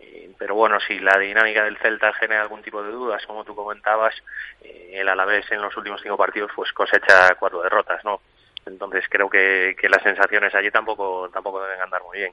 eh, 0.00 0.30
pero 0.38 0.54
bueno, 0.54 0.78
si 0.80 0.98
la 1.00 1.18
dinámica 1.18 1.64
del 1.64 1.78
Celta 1.78 2.12
genera 2.14 2.42
algún 2.42 2.62
tipo 2.62 2.82
de 2.82 2.90
dudas, 2.90 3.24
como 3.26 3.44
tú 3.44 3.54
comentabas, 3.54 4.14
eh, 4.62 4.90
el 4.94 5.08
Alavés 5.08 5.50
en 5.50 5.60
los 5.60 5.76
últimos 5.76 6.00
cinco 6.02 6.16
partidos 6.16 6.50
pues 6.54 6.72
cosecha 6.72 7.34
cuatro 7.38 7.62
derrotas, 7.62 8.04
¿no? 8.04 8.20
Entonces 8.66 9.04
creo 9.08 9.28
que, 9.28 9.76
que 9.78 9.88
las 9.88 10.02
sensaciones 10.02 10.54
allí 10.54 10.70
tampoco 10.70 11.28
tampoco 11.30 11.62
deben 11.62 11.80
andar 11.80 12.02
muy 12.02 12.18
bien. 12.18 12.32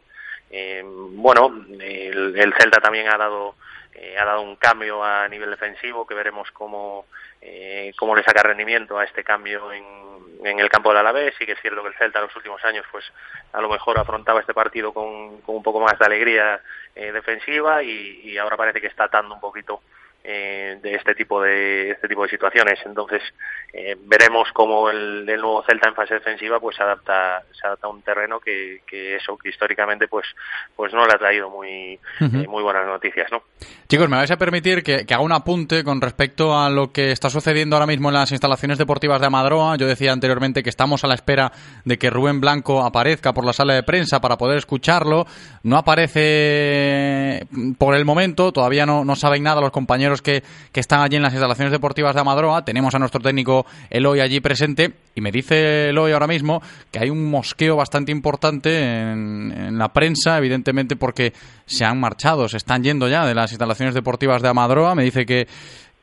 Eh, 0.52 0.84
bueno, 0.86 1.66
el, 1.80 2.54
Celta 2.60 2.80
también 2.80 3.08
ha 3.08 3.18
dado 3.18 3.56
ha 4.20 4.26
dado 4.26 4.42
un 4.42 4.58
cambio 4.58 5.02
a 5.04 5.28
nivel 5.30 5.50
defensivo 5.50 6.06
que 6.06 6.14
veremos 6.14 6.52
cómo 6.52 7.06
cómo 7.98 8.16
le 8.16 8.24
saca 8.24 8.44
rendimiento 8.44 8.98
a 8.98 9.06
este 9.06 9.24
cambio 9.24 9.72
en, 9.72 10.60
el 10.60 10.70
campo 10.70 10.90
del 10.90 11.00
Alavés. 11.00 11.34
Sí 11.38 11.46
que 11.46 11.54
es 11.54 11.62
cierto 11.62 11.82
que 11.82 11.90
el 11.90 11.96
Celta 11.96 12.20
en 12.20 12.26
los 12.26 12.36
últimos 12.36 12.64
años 12.66 12.86
pues 12.92 13.06
a 13.54 13.62
lo 13.62 13.70
mejor 13.70 13.98
afrontaba 13.98 14.42
este 14.42 14.54
partido 14.54 14.94
con, 14.94 15.42
con 15.42 15.56
un 15.56 15.64
poco 15.64 15.80
más 15.80 15.98
de 15.98 16.06
alegría 16.06 16.62
eh, 16.98 17.12
defensiva 17.12 17.84
y, 17.84 18.38
ahora 18.38 18.56
parece 18.56 18.80
que 18.80 18.88
está 18.88 19.04
atando 19.06 19.36
un 19.36 19.42
poquito 19.42 19.82
eh, 20.28 20.80
de 20.82 20.96
este 20.96 21.14
tipo 21.14 21.42
de 21.42 21.92
este 21.92 22.08
tipo 22.08 22.24
de 22.24 22.30
situaciones. 22.30 22.80
Entonces 22.86 23.22
eh, 23.74 23.96
veremos 24.06 24.50
cómo 24.54 24.90
el, 24.90 25.26
nuevo 25.26 25.64
Celta 25.64 25.90
en 25.90 25.96
fase 25.96 26.16
defensiva 26.16 26.60
pues 26.60 26.76
se 26.76 26.84
adapta 26.84 27.44
se 27.52 27.68
adapta 27.68 27.88
a 27.88 27.90
un 27.90 28.02
terreno 28.02 28.40
que, 28.40 28.82
que 28.88 29.16
eso 29.16 29.38
que 29.38 29.50
históricamente 29.50 30.08
pues 30.08 30.26
pues 30.76 30.94
no 30.94 31.06
le 31.06 31.14
ha 31.14 31.18
traído 31.18 31.50
muy 31.50 32.00
muy 32.48 32.64
buenas 32.64 32.88
noticias 32.88 33.28
no 33.32 33.44
chicos 33.88 34.10
me 34.10 34.18
vais 34.18 34.32
a 34.32 34.38
permitir 34.38 34.82
que, 34.82 35.06
que, 35.06 35.14
haga 35.14 35.24
un 35.24 35.32
apunte 35.32 35.84
con 35.84 36.00
respecto 36.02 36.58
a 36.58 36.70
lo 36.70 36.92
que 36.92 37.12
está 37.12 37.30
sucediendo 37.30 37.76
ahora 37.76 37.86
mismo 37.86 38.10
en 38.10 38.16
las 38.16 38.32
instalaciones 38.32 38.78
deportivas 38.78 39.20
de 39.20 39.28
Amadroa 39.28 39.76
yo 39.78 39.88
decía 39.88 40.12
anteriormente 40.12 40.64
que 40.64 40.70
estamos 40.70 41.04
a 41.04 41.08
la 41.08 41.16
espera 41.16 41.52
de 41.84 41.98
que 41.98 42.10
Rubén 42.10 42.40
Blanco 42.40 42.84
aparezca 42.84 43.34
por 43.34 43.46
la 43.46 43.54
sala 43.54 43.74
de 43.74 43.84
prensa 43.84 44.22
para 44.22 44.38
poder 44.38 44.58
escucharlo. 44.58 45.26
No 45.64 45.78
aparece 45.78 47.48
por 47.78 47.96
el 47.96 48.06
momento 48.06 48.52
todavía 48.52 48.86
no, 48.86 49.06
no 49.06 49.16
saben 49.16 49.44
nada 49.44 49.62
los 49.62 49.72
compañeros 49.72 50.15
que, 50.22 50.44
están 50.74 51.02
allí 51.02 51.16
en 51.16 51.24
las 51.24 51.34
instalaciones 51.34 51.72
deportivas 51.72 52.14
de 52.14 52.22
Amadroa. 52.22 52.66
Tenemos 52.66 52.94
a 52.96 53.00
nuestro 53.00 53.22
técnico 53.22 53.66
Eloy 53.90 54.20
allí 54.20 54.40
presente 54.40 54.94
y 55.16 55.22
me 55.22 55.32
dice 55.32 55.90
Eloy 55.90 56.12
ahora 56.12 56.28
mismo 56.28 56.62
que 56.92 57.00
hay 57.00 57.10
un 57.10 57.30
mosqueo 57.30 57.76
bastante 57.76 58.12
importante 58.12 58.80
en, 58.80 59.78
la 59.78 59.90
prensa, 59.90 60.38
evidentemente 60.38 60.96
porque 60.96 61.34
se 61.66 61.86
han 61.86 62.00
marchado, 62.00 62.48
se 62.48 62.58
están 62.58 62.84
yendo 62.84 63.08
ya 63.08 63.26
de 63.26 63.34
las 63.34 63.52
instalaciones 63.52 63.94
deportivas 63.94 64.42
de 64.42 64.50
Amadroa. 64.50 64.96
Me 64.96 65.04
dice 65.04 65.26
que 65.26 65.48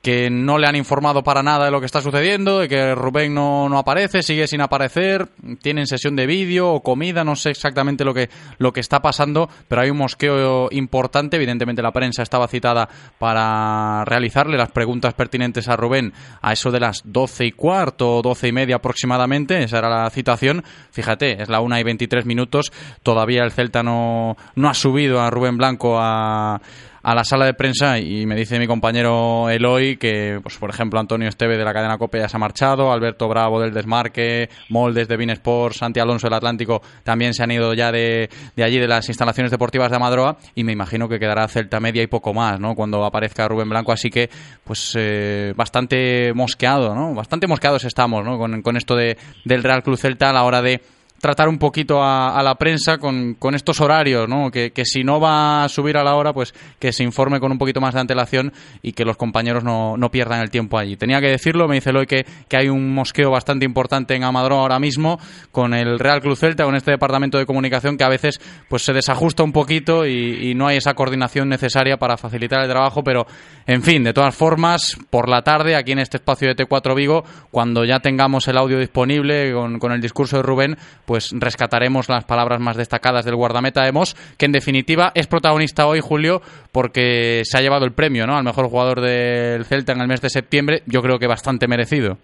que 0.02 0.30
no 0.30 0.58
le 0.58 0.66
han 0.66 0.74
informado 0.74 1.22
para 1.22 1.44
nada 1.44 1.66
de 1.66 1.70
lo 1.70 1.78
que 1.78 1.86
está 1.86 2.00
sucediendo, 2.00 2.58
de 2.58 2.68
que 2.68 2.94
Rubén 2.96 3.32
no, 3.32 3.68
no 3.68 3.78
aparece, 3.78 4.22
sigue 4.22 4.48
sin 4.48 4.60
aparecer, 4.60 5.28
tienen 5.62 5.86
sesión 5.86 6.16
de 6.16 6.26
vídeo 6.26 6.72
o 6.72 6.82
comida, 6.82 7.22
no 7.22 7.36
sé 7.36 7.50
exactamente 7.50 8.04
lo 8.04 8.12
que, 8.12 8.28
lo 8.58 8.72
que 8.72 8.80
está 8.80 9.00
pasando, 9.00 9.48
pero 9.68 9.82
hay 9.82 9.90
un 9.90 9.98
mosqueo 9.98 10.68
importante, 10.72 11.36
evidentemente 11.36 11.82
la 11.82 11.92
prensa 11.92 12.24
estaba 12.24 12.48
citada 12.48 12.88
para 13.18 14.04
realizarle 14.04 14.56
las 14.56 14.72
preguntas 14.72 15.14
pertinentes 15.14 15.68
a 15.68 15.76
Rubén 15.76 16.12
a 16.40 16.52
eso 16.52 16.72
de 16.72 16.80
las 16.80 17.02
doce 17.04 17.46
y 17.46 17.52
cuarto 17.52 18.22
doce 18.22 18.48
y 18.48 18.52
media 18.52 18.76
aproximadamente, 18.76 19.62
esa 19.62 19.78
era 19.78 19.88
la 19.88 20.10
citación, 20.10 20.64
fíjate, 20.90 21.40
es 21.42 21.48
la 21.48 21.60
una 21.60 21.78
y 21.78 21.84
veintitrés 21.84 22.26
minutos, 22.26 22.72
todavía 23.04 23.44
el 23.44 23.52
Celta 23.52 23.84
no, 23.84 24.36
no 24.56 24.68
ha 24.68 24.74
subido 24.74 25.20
a 25.20 25.30
Rubén 25.30 25.56
Blanco 25.56 25.96
a 26.00 26.60
a 27.02 27.14
la 27.14 27.24
sala 27.24 27.46
de 27.46 27.54
prensa 27.54 27.98
y 27.98 28.26
me 28.26 28.36
dice 28.36 28.58
mi 28.58 28.66
compañero 28.66 29.50
Eloy 29.50 29.96
que, 29.96 30.38
pues, 30.42 30.56
por 30.56 30.70
ejemplo, 30.70 31.00
Antonio 31.00 31.28
Esteve 31.28 31.56
de 31.56 31.64
la 31.64 31.72
cadena 31.72 31.98
COPE 31.98 32.20
ya 32.20 32.28
se 32.28 32.36
ha 32.36 32.40
marchado, 32.40 32.92
Alberto 32.92 33.28
Bravo 33.28 33.60
del 33.60 33.72
Desmarque, 33.72 34.48
Moldes 34.68 35.08
de 35.08 35.16
Binesport, 35.16 35.74
Santi 35.74 36.00
Alonso 36.00 36.28
del 36.28 36.34
Atlántico 36.34 36.82
también 37.02 37.34
se 37.34 37.42
han 37.42 37.50
ido 37.50 37.74
ya 37.74 37.90
de, 37.90 38.30
de 38.56 38.64
allí, 38.64 38.78
de 38.78 38.88
las 38.88 39.08
instalaciones 39.08 39.50
deportivas 39.50 39.90
de 39.90 39.96
Amadroa 39.96 40.36
y 40.54 40.64
me 40.64 40.72
imagino 40.72 41.08
que 41.08 41.18
quedará 41.18 41.48
Celta 41.48 41.80
Media 41.80 42.02
y 42.02 42.06
poco 42.06 42.32
más, 42.32 42.60
¿no? 42.60 42.74
Cuando 42.74 43.04
aparezca 43.04 43.48
Rubén 43.48 43.68
Blanco, 43.68 43.92
así 43.92 44.10
que, 44.10 44.30
pues, 44.64 44.94
eh, 44.96 45.52
bastante 45.56 46.32
mosqueado, 46.34 46.94
¿no? 46.94 47.14
Bastante 47.14 47.46
mosqueados 47.46 47.84
estamos, 47.84 48.24
¿no? 48.24 48.38
Con, 48.38 48.62
con 48.62 48.76
esto 48.76 48.94
de, 48.94 49.16
del 49.44 49.62
Real 49.62 49.82
Club 49.82 49.96
Celta 49.96 50.30
a 50.30 50.32
la 50.32 50.44
hora 50.44 50.62
de 50.62 50.80
tratar 51.22 51.48
un 51.48 51.58
poquito 51.58 52.02
a, 52.02 52.42
la 52.42 52.56
prensa 52.56 52.98
con, 52.98 53.34
con, 53.34 53.54
estos 53.54 53.80
horarios, 53.80 54.28
¿no? 54.28 54.50
Que, 54.50 54.72
que, 54.72 54.84
si 54.84 55.04
no 55.04 55.20
va 55.20 55.62
a 55.62 55.68
subir 55.68 55.96
a 55.96 56.02
la 56.02 56.16
hora, 56.16 56.32
pues 56.32 56.52
que 56.80 56.92
se 56.92 57.04
informe 57.04 57.38
con 57.38 57.52
un 57.52 57.58
poquito 57.58 57.80
más 57.80 57.94
de 57.94 58.00
antelación 58.00 58.52
y 58.82 58.90
que 58.90 59.04
los 59.04 59.16
compañeros 59.16 59.62
no, 59.62 59.96
no 59.96 60.10
pierdan 60.10 60.40
el 60.40 60.50
tiempo 60.50 60.78
allí. 60.78 60.96
Tenía 60.96 61.20
que 61.20 61.28
decirlo, 61.28 61.68
me 61.68 61.76
dice 61.76 61.90
hoy 61.90 62.06
que, 62.06 62.26
que 62.48 62.56
hay 62.56 62.68
un 62.68 62.92
mosqueo 62.92 63.30
bastante 63.30 63.64
importante 63.64 64.16
en 64.16 64.24
Amadro 64.24 64.58
ahora 64.58 64.80
mismo 64.80 65.20
con 65.52 65.74
el 65.74 66.00
Real 66.00 66.20
Cruz 66.20 66.40
Celta, 66.40 66.64
con 66.64 66.74
este 66.74 66.90
departamento 66.90 67.38
de 67.38 67.46
comunicación 67.46 67.96
que 67.96 68.02
a 68.02 68.08
veces 68.08 68.40
pues 68.68 68.82
se 68.82 68.92
desajusta 68.92 69.44
un 69.44 69.52
poquito 69.52 70.04
y, 70.04 70.50
y 70.50 70.54
no 70.56 70.66
hay 70.66 70.78
esa 70.78 70.94
coordinación 70.94 71.48
necesaria 71.48 71.98
para 71.98 72.16
facilitar 72.16 72.62
el 72.62 72.68
trabajo, 72.68 73.04
pero 73.04 73.28
en 73.68 73.84
fin, 73.84 74.02
de 74.02 74.12
todas 74.12 74.34
formas, 74.34 74.96
por 75.08 75.28
la 75.28 75.42
tarde 75.42 75.76
aquí 75.76 75.92
en 75.92 76.00
este 76.00 76.16
espacio 76.16 76.48
de 76.48 76.56
T4 76.56 76.96
Vigo, 76.96 77.22
cuando 77.52 77.84
ya 77.84 78.00
tengamos 78.00 78.48
el 78.48 78.58
audio 78.58 78.80
disponible 78.80 79.52
con, 79.52 79.78
con 79.78 79.92
el 79.92 80.00
discurso 80.00 80.38
de 80.38 80.42
Rubén, 80.42 80.76
pues 81.11 81.11
rescataremos 81.32 82.08
las 82.08 82.24
palabras 82.24 82.60
más 82.60 82.76
destacadas 82.76 83.24
del 83.24 83.36
guardameta 83.36 83.86
Emos, 83.86 84.14
que 84.38 84.46
en 84.46 84.52
definitiva 84.52 85.12
es 85.14 85.26
protagonista 85.26 85.86
hoy, 85.86 86.00
Julio, 86.00 86.40
porque 86.72 87.42
se 87.44 87.58
ha 87.58 87.60
llevado 87.60 87.84
el 87.84 87.92
premio 87.92 88.26
¿no? 88.26 88.36
al 88.36 88.44
mejor 88.44 88.68
jugador 88.68 89.00
del 89.00 89.64
Celta 89.64 89.92
en 89.92 90.00
el 90.00 90.08
mes 90.08 90.20
de 90.20 90.30
septiembre, 90.30 90.82
yo 90.86 91.02
creo 91.02 91.18
que 91.18 91.26
bastante 91.26 91.68
merecido. 91.68 92.18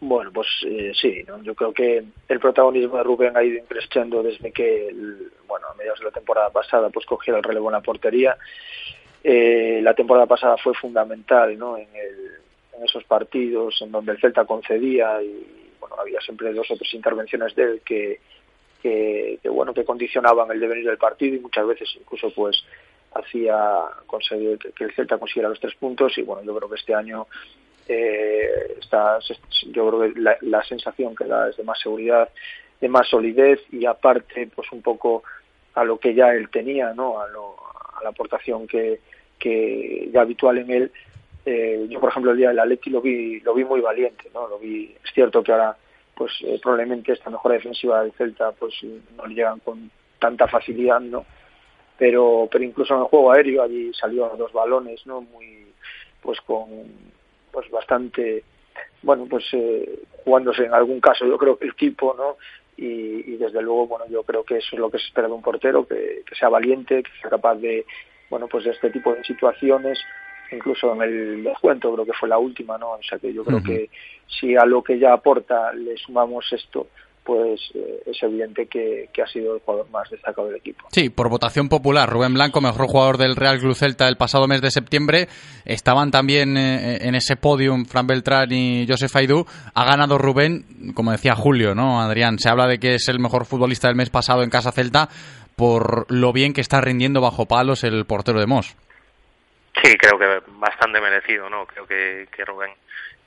Bueno, 0.00 0.30
pues 0.32 0.48
eh, 0.66 0.92
sí, 1.00 1.24
yo 1.42 1.54
creo 1.54 1.72
que 1.72 2.04
el 2.28 2.40
protagonismo 2.40 2.98
de 2.98 3.04
Rubén 3.04 3.36
ha 3.36 3.42
ido 3.42 3.64
creciendo 3.66 4.22
desde 4.22 4.52
que, 4.52 4.94
bueno, 5.46 5.66
a 5.68 5.74
mediados 5.76 6.00
de 6.00 6.04
la 6.04 6.10
temporada 6.10 6.50
pasada, 6.50 6.90
pues 6.90 7.06
cogió 7.06 7.36
el 7.36 7.42
relevo 7.42 7.70
en 7.70 7.72
la 7.72 7.80
portería. 7.80 8.36
Eh, 9.22 9.80
la 9.82 9.94
temporada 9.94 10.26
pasada 10.26 10.56
fue 10.58 10.74
fundamental, 10.74 11.56
¿no? 11.56 11.78
En, 11.78 11.86
en 12.76 12.84
esos 12.84 13.04
partidos 13.04 13.80
en 13.80 13.92
donde 13.92 14.12
el 14.12 14.20
Celta 14.20 14.44
concedía 14.44 15.22
y 15.22 15.63
bueno, 15.84 16.00
había 16.00 16.20
siempre 16.20 16.52
dos 16.52 16.70
o 16.70 16.76
tres 16.76 16.94
intervenciones 16.94 17.54
de 17.54 17.62
él 17.62 17.82
que, 17.84 18.20
que, 18.82 19.38
bueno, 19.50 19.74
que 19.74 19.84
condicionaban 19.84 20.50
el 20.50 20.60
devenir 20.60 20.86
del 20.86 20.96
partido 20.96 21.36
y 21.36 21.40
muchas 21.40 21.66
veces 21.66 21.90
incluso 22.00 22.30
pues 22.34 22.64
hacía 23.14 23.58
conseguir 24.06 24.58
que 24.58 24.84
el 24.84 24.94
Celta 24.94 25.18
consiguiera 25.18 25.50
los 25.50 25.60
tres 25.60 25.74
puntos 25.74 26.16
y 26.16 26.22
bueno, 26.22 26.42
yo 26.42 26.56
creo 26.56 26.70
que 26.70 26.76
este 26.76 26.94
año 26.94 27.26
eh, 27.86 28.78
yo 29.72 29.88
creo 29.88 30.00
que 30.00 30.20
la, 30.40 30.64
sensación 30.64 31.14
que 31.14 31.26
da 31.26 31.50
es 31.50 31.56
de 31.58 31.64
más 31.64 31.78
seguridad, 31.78 32.30
de 32.80 32.88
más 32.88 33.06
solidez 33.08 33.60
y 33.70 33.84
aparte 33.84 34.48
pues 34.54 34.72
un 34.72 34.80
poco 34.80 35.22
a 35.74 35.84
lo 35.84 35.98
que 35.98 36.14
ya 36.14 36.32
él 36.32 36.48
tenía, 36.48 36.94
¿no? 36.94 37.20
A, 37.20 37.24
a 37.24 38.02
la 38.02 38.08
aportación 38.08 38.66
que, 38.66 39.00
que 39.38 40.08
ya 40.12 40.22
habitual 40.22 40.56
en 40.58 40.70
él, 40.70 40.92
eh, 41.46 41.86
yo 41.88 42.00
por 42.00 42.10
ejemplo 42.10 42.32
el 42.32 42.38
día 42.38 42.48
del 42.48 42.58
Atleti 42.58 42.90
lo 42.90 43.00
vi 43.00 43.40
lo 43.40 43.54
vi 43.54 43.64
muy 43.64 43.80
valiente 43.80 44.30
no 44.32 44.48
lo 44.48 44.58
vi 44.58 44.94
es 45.04 45.12
cierto 45.12 45.42
que 45.42 45.52
ahora 45.52 45.76
pues 46.14 46.32
eh, 46.42 46.58
probablemente 46.62 47.12
esta 47.12 47.30
mejora 47.30 47.54
defensiva 47.54 48.02
del 48.02 48.12
Celta 48.12 48.52
pues 48.52 48.74
no 49.16 49.26
le 49.26 49.34
llegan 49.34 49.60
con 49.60 49.90
tanta 50.18 50.48
facilidad, 50.48 51.00
¿no? 51.00 51.26
Pero, 51.98 52.48
pero 52.50 52.64
incluso 52.64 52.94
en 52.94 53.00
el 53.00 53.06
juego 53.06 53.32
aéreo 53.32 53.62
allí 53.62 53.92
salió 53.94 54.28
dos 54.36 54.52
balones, 54.52 55.06
¿no? 55.06 55.20
Muy, 55.20 55.66
pues 56.22 56.40
con, 56.40 56.66
pues 57.52 57.70
bastante, 57.70 58.42
bueno, 59.02 59.26
pues 59.28 59.44
eh, 59.52 60.00
jugándose 60.24 60.64
en 60.64 60.74
algún 60.74 61.00
caso, 61.00 61.26
yo 61.26 61.36
creo 61.38 61.58
que 61.58 61.66
el 61.66 61.74
tipo, 61.74 62.14
¿no? 62.16 62.36
Y, 62.76 63.36
desde 63.36 63.62
luego, 63.62 63.86
bueno, 63.86 64.06
yo 64.08 64.24
creo 64.24 64.42
que 64.42 64.56
eso 64.56 64.70
es 64.72 64.80
lo 64.80 64.90
que 64.90 64.98
se 64.98 65.06
espera 65.06 65.28
de 65.28 65.34
un 65.34 65.42
portero, 65.42 65.86
que, 65.86 66.22
que 66.26 66.34
sea 66.34 66.48
valiente, 66.48 67.02
que 67.02 67.10
sea 67.20 67.30
capaz 67.30 67.56
de, 67.56 67.84
bueno, 68.30 68.48
pues 68.48 68.64
de 68.64 68.70
este 68.70 68.90
tipo 68.90 69.14
de 69.14 69.22
situaciones, 69.22 70.00
incluso 70.52 70.94
en 70.94 71.02
el 71.02 71.44
descuento 71.44 71.92
creo 71.92 72.06
que 72.06 72.12
fue 72.12 72.28
la 72.28 72.38
última, 72.38 72.78
¿no? 72.78 72.92
O 72.92 73.02
sea 73.02 73.18
que 73.18 73.32
yo 73.32 73.44
creo 73.44 73.62
que 73.62 73.90
si 74.26 74.56
a 74.56 74.64
lo 74.64 74.82
que 74.82 74.98
ya 74.98 75.12
aporta 75.12 75.72
le 75.72 75.96
sumamos 75.96 76.44
esto, 76.52 76.88
pues 77.24 77.60
eh, 77.74 78.02
es 78.06 78.22
evidente 78.22 78.66
que, 78.66 79.08
ha 79.22 79.26
sido 79.26 79.54
el 79.54 79.60
jugador 79.60 79.88
más 79.90 80.10
destacado 80.10 80.48
del 80.48 80.56
equipo. 80.56 80.86
Sí, 80.92 81.08
por 81.08 81.30
votación 81.30 81.68
popular, 81.68 82.08
Rubén 82.08 82.34
Blanco, 82.34 82.60
mejor 82.60 82.86
jugador 82.86 83.16
del 83.16 83.34
Real 83.34 83.58
Club 83.58 83.74
Celta 83.74 84.06
el 84.08 84.16
pasado 84.16 84.46
mes 84.46 84.60
de 84.60 84.70
septiembre. 84.70 85.28
Estaban 85.64 86.10
también 86.10 86.56
eh, 86.58 86.98
en 87.00 87.14
ese 87.14 87.36
podium 87.36 87.86
Fran 87.86 88.06
Beltrán 88.06 88.52
y 88.52 88.86
Josef 88.86 89.16
Aidú. 89.16 89.46
Ha 89.72 89.84
ganado 89.84 90.18
Rubén, 90.18 90.92
como 90.94 91.12
decía 91.12 91.34
Julio, 91.34 91.74
¿no? 91.74 92.00
Adrián, 92.00 92.38
se 92.38 92.50
habla 92.50 92.66
de 92.66 92.78
que 92.78 92.94
es 92.94 93.08
el 93.08 93.18
mejor 93.18 93.46
futbolista 93.46 93.88
del 93.88 93.96
mes 93.96 94.10
pasado 94.10 94.42
en 94.42 94.50
Casa 94.50 94.72
Celta 94.72 95.08
por 95.56 96.06
lo 96.12 96.32
bien 96.32 96.52
que 96.52 96.60
está 96.60 96.80
rindiendo 96.80 97.20
bajo 97.20 97.46
palos 97.46 97.84
el 97.84 98.04
portero 98.06 98.40
de 98.40 98.46
Mos. 98.46 98.76
Sí, 99.84 99.98
creo 99.98 100.18
que 100.18 100.40
bastante 100.46 100.98
merecido, 100.98 101.50
¿no? 101.50 101.66
Creo 101.66 101.86
que, 101.86 102.26
Rubén 102.46 102.72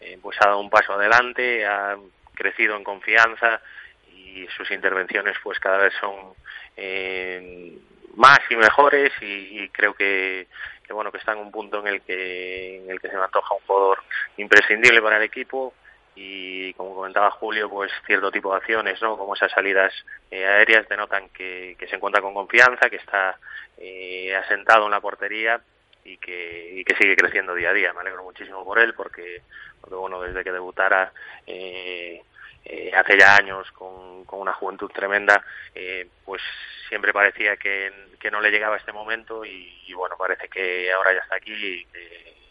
eh, 0.02 0.18
pues 0.20 0.36
ha 0.42 0.48
dado 0.48 0.60
un 0.60 0.72
paso 0.72 0.94
adelante, 0.94 1.64
ha 1.68 1.96
crecido 2.34 2.76
en 2.76 2.84
confianza 2.84 3.62
y 4.12 4.48
sus 4.58 4.72
intervenciones 4.72 5.38
pues 5.44 5.60
cada 5.60 5.78
vez 5.78 5.94
son 6.00 6.34
eh, 6.76 7.78
más 8.16 8.40
y 8.50 8.56
mejores 8.56 9.14
y, 9.22 9.70
creo 9.70 9.94
que, 9.94 10.48
que, 10.84 10.94
bueno 10.94 11.12
que 11.12 11.20
está 11.20 11.34
en 11.34 11.40
un 11.40 11.52
punto 11.52 11.80
en 11.82 11.88
el 11.94 12.02
que 12.02 12.78
en 12.78 12.90
el 12.90 13.00
que 13.00 13.10
se 13.10 13.18
me 13.18 13.24
antoja 13.24 13.54
un 13.54 13.62
jugador 13.68 14.00
imprescindible 14.38 15.02
para 15.02 15.18
el 15.18 15.24
equipo 15.24 15.76
y 16.16 16.74
como 16.74 16.96
comentaba 16.96 17.30
Julio 17.32 17.70
pues 17.70 17.92
cierto 18.08 18.32
tipo 18.32 18.52
de 18.52 18.58
acciones 18.58 19.00
no 19.02 19.16
como 19.16 19.36
esas 19.36 19.52
salidas 19.52 19.94
eh, 20.32 20.46
aéreas 20.46 20.90
denotan 20.90 21.30
que, 21.30 21.76
que, 21.78 21.88
se 21.88 21.96
encuentra 21.96 22.22
con 22.22 22.34
confianza 22.34 22.90
que 22.90 22.98
está 22.98 23.38
eh, 23.78 24.36
asentado 24.36 24.86
en 24.86 24.92
la 24.92 25.02
portería 25.02 25.62
y 26.08 26.18
que, 26.18 26.72
y 26.76 26.84
que 26.84 26.96
sigue 26.96 27.16
creciendo 27.16 27.54
día 27.54 27.70
a 27.70 27.74
día. 27.74 27.94
Me 27.94 28.02
alegro 28.02 28.24
muchísimo 28.24 28.64
por 28.64 28.80
él 28.80 28.94
porque, 28.94 29.42
bueno, 29.90 30.22
desde 30.22 30.44
que 30.44 30.52
debutara 30.52 31.12
eh, 31.46 32.24
eh, 32.66 32.92
hace 32.96 33.20
ya 33.20 33.36
años 33.36 33.72
con, 33.72 34.26
con 34.26 34.40
una 34.40 34.54
juventud 34.54 34.90
tremenda, 34.92 35.44
eh, 35.76 36.08
pues 36.26 36.42
siempre 36.90 37.14
parecía 37.14 37.58
que, 37.58 37.92
que, 38.20 38.32
no 38.32 38.42
le 38.42 38.52
llegaba 38.52 38.78
este 38.78 38.94
momento 38.94 39.44
y, 39.46 39.94
bueno, 39.94 40.16
parece 40.18 40.48
que 40.48 40.92
ahora 40.92 41.14
ya 41.14 41.20
está 41.20 41.36
aquí 41.36 41.54
y 41.54 41.88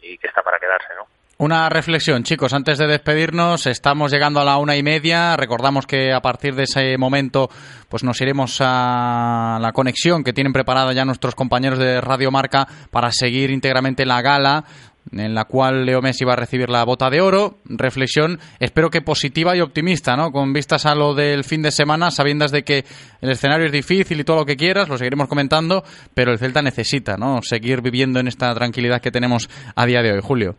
y 0.06 0.18
que 0.18 0.28
está 0.28 0.42
para 0.42 0.58
quedarse, 0.58 0.94
¿no? 0.94 1.08
Una 1.38 1.68
reflexión, 1.68 2.22
chicos, 2.22 2.54
antes 2.54 2.78
de 2.78 2.86
despedirnos, 2.86 3.66
estamos 3.66 4.10
llegando 4.10 4.40
a 4.40 4.44
la 4.44 4.56
una 4.56 4.74
y 4.74 4.82
media. 4.82 5.36
Recordamos 5.36 5.86
que 5.86 6.10
a 6.14 6.22
partir 6.22 6.54
de 6.54 6.62
ese 6.62 6.96
momento, 6.96 7.50
pues 7.90 8.02
nos 8.04 8.18
iremos 8.22 8.56
a 8.62 9.58
la 9.60 9.72
conexión 9.72 10.24
que 10.24 10.32
tienen 10.32 10.54
preparada 10.54 10.94
ya 10.94 11.04
nuestros 11.04 11.34
compañeros 11.34 11.78
de 11.78 12.00
Radio 12.00 12.30
Marca 12.30 12.66
para 12.90 13.12
seguir 13.12 13.50
íntegramente 13.50 14.06
la 14.06 14.22
gala 14.22 14.64
en 15.12 15.34
la 15.34 15.44
cual 15.44 15.84
Leo 15.84 16.00
Messi 16.00 16.24
va 16.24 16.32
a 16.32 16.36
recibir 16.36 16.70
la 16.70 16.82
bota 16.84 17.10
de 17.10 17.20
oro. 17.20 17.58
Reflexión, 17.66 18.40
espero 18.58 18.88
que 18.88 19.02
positiva 19.02 19.54
y 19.54 19.60
optimista, 19.60 20.16
¿no? 20.16 20.32
Con 20.32 20.54
vistas 20.54 20.86
a 20.86 20.94
lo 20.94 21.14
del 21.14 21.44
fin 21.44 21.60
de 21.60 21.70
semana, 21.70 22.10
sabiendas 22.10 22.50
de 22.50 22.64
que 22.64 22.86
el 23.20 23.30
escenario 23.30 23.66
es 23.66 23.72
difícil 23.72 24.18
y 24.18 24.24
todo 24.24 24.38
lo 24.38 24.46
que 24.46 24.56
quieras, 24.56 24.88
lo 24.88 24.96
seguiremos 24.96 25.28
comentando, 25.28 25.84
pero 26.14 26.32
el 26.32 26.38
Celta 26.38 26.62
necesita, 26.62 27.18
¿no? 27.18 27.42
Seguir 27.42 27.82
viviendo 27.82 28.20
en 28.20 28.26
esta 28.26 28.54
tranquilidad 28.54 29.02
que 29.02 29.10
tenemos 29.10 29.50
a 29.74 29.84
día 29.84 30.00
de 30.00 30.12
hoy, 30.12 30.20
Julio. 30.22 30.56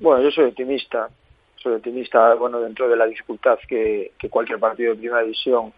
Bueno, 0.00 0.22
yo 0.22 0.30
soy 0.30 0.46
optimista, 0.46 1.10
soy 1.56 1.74
optimista, 1.74 2.32
bueno, 2.34 2.58
dentro 2.58 2.88
de 2.88 2.96
la 2.96 3.04
dificultad 3.04 3.58
que, 3.68 4.12
cualquier 4.30 4.58
partido 4.58 4.92
de 4.92 4.98
primera 4.98 5.20
división 5.20 5.74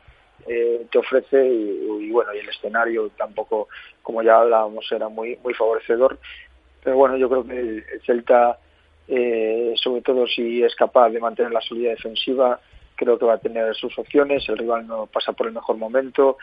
eh, 0.47 0.87
te 0.93 0.99
ofrece 0.99 1.45
y, 1.45 2.09
bueno, 2.13 2.33
y 2.33 2.39
el 2.39 2.49
escenario 2.49 3.11
tampoco, 3.17 3.69
como 4.01 4.23
ya 4.23 4.39
hablábamos, 4.39 4.91
era 4.93 5.09
muy 5.09 5.37
muy 5.43 5.55
favorecedor. 5.55 6.21
Pero 6.85 6.97
bueno, 6.97 7.17
yo 7.17 7.29
creo 7.29 7.45
que 7.45 7.59
el, 7.59 7.85
Celta, 8.07 8.59
eh, 9.09 9.73
sobre 9.75 10.03
todo 10.03 10.29
si 10.29 10.63
es 10.63 10.75
capaz 10.77 11.11
de 11.11 11.19
mantener 11.19 11.51
la 11.51 11.61
solidez 11.61 11.97
defensiva, 11.97 12.61
creo 12.95 13.19
que 13.19 13.27
va 13.27 13.35
a 13.35 13.39
tener 13.39 13.75
sus 13.75 13.99
opciones. 13.99 14.49
El 14.49 14.59
rival 14.59 14.87
no 14.87 15.07
pasa 15.07 15.33
por 15.33 15.49
el 15.49 15.53
mejor 15.53 15.79
momento 15.79 16.39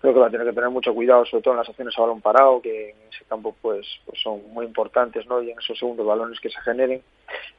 creo 0.00 0.14
que 0.14 0.20
va 0.20 0.28
a 0.28 0.30
tener 0.30 0.46
que 0.46 0.52
tener 0.52 0.70
mucho 0.70 0.94
cuidado, 0.94 1.24
sobre 1.26 1.42
todo 1.42 1.54
en 1.54 1.58
las 1.58 1.68
acciones 1.68 1.96
a 1.96 2.00
balón 2.00 2.20
parado, 2.20 2.62
que 2.62 2.90
en 2.90 2.96
ese 3.12 3.24
campo 3.28 3.54
pues, 3.60 3.86
pues 4.06 4.20
son 4.20 4.40
muy 4.52 4.64
importantes, 4.64 5.26
¿no? 5.26 5.42
Y 5.42 5.50
en 5.50 5.58
esos 5.58 5.78
segundos 5.78 6.06
balones 6.06 6.40
que 6.40 6.48
se 6.48 6.60
generen 6.62 7.02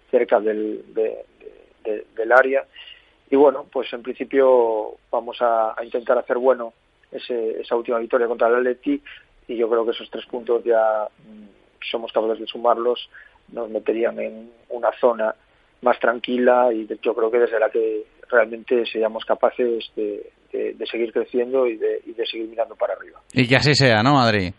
cerca 0.10 0.39
del, 0.39 0.84
del 0.93 2.32
área. 2.32 2.65
Y 3.30 3.36
bueno, 3.36 3.65
pues 3.71 3.91
en 3.93 4.01
principio 4.01 4.95
vamos 5.12 5.38
a, 5.41 5.75
intentar 5.84 6.17
hacer 6.17 6.38
bueno 6.38 6.73
esa 7.12 7.75
última 7.75 7.99
victoria 7.99 8.27
contra 8.27 8.47
el 8.47 8.56
Atleti 8.56 9.01
y 9.47 9.56
yo 9.56 9.69
creo 9.69 9.86
que 9.86 9.91
esos 9.91 10.10
tres 10.10 10.25
puntos 10.25 10.63
ya 10.63 11.08
mm, 11.25 11.47
somos 11.89 12.12
capaces 12.12 12.39
de 12.39 12.47
sumarlos, 12.47 13.10
nos 13.51 13.69
meterían 13.69 14.19
en 14.19 14.51
una 14.69 14.91
zona 14.99 15.36
más 15.82 15.99
tranquila 15.99 16.71
y 16.73 16.88
yo 17.01 17.13
creo 17.13 17.30
que 17.30 17.39
desde 17.39 17.60
la 17.60 17.69
que 17.69 18.06
realmente 18.30 18.86
seamos 18.86 19.25
capaces 19.25 19.91
de, 19.95 20.32
de, 20.52 20.86
seguir 20.86 21.12
creciendo 21.14 21.68
y 21.68 21.78
de, 21.78 22.02
y 22.06 22.14
de 22.14 22.26
seguir 22.26 22.50
mirando 22.50 22.76
para 22.76 22.94
arriba. 22.94 23.20
Y 23.34 23.48
que 23.48 23.56
así 23.56 23.74
sea, 23.74 24.04
¿no, 24.04 24.14
Madrid? 24.14 24.54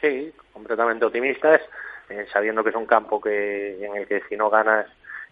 Sí, 0.00 0.32
completamente 0.52 1.04
optimistas, 1.04 1.60
eh, 2.08 2.26
sabiendo 2.32 2.62
que 2.62 2.70
es 2.70 2.76
un 2.76 2.86
campo 2.86 3.20
que 3.20 3.84
en 3.84 3.96
el 3.96 4.06
que 4.06 4.22
si 4.28 4.36
no 4.36 4.50
ganas 4.50 4.86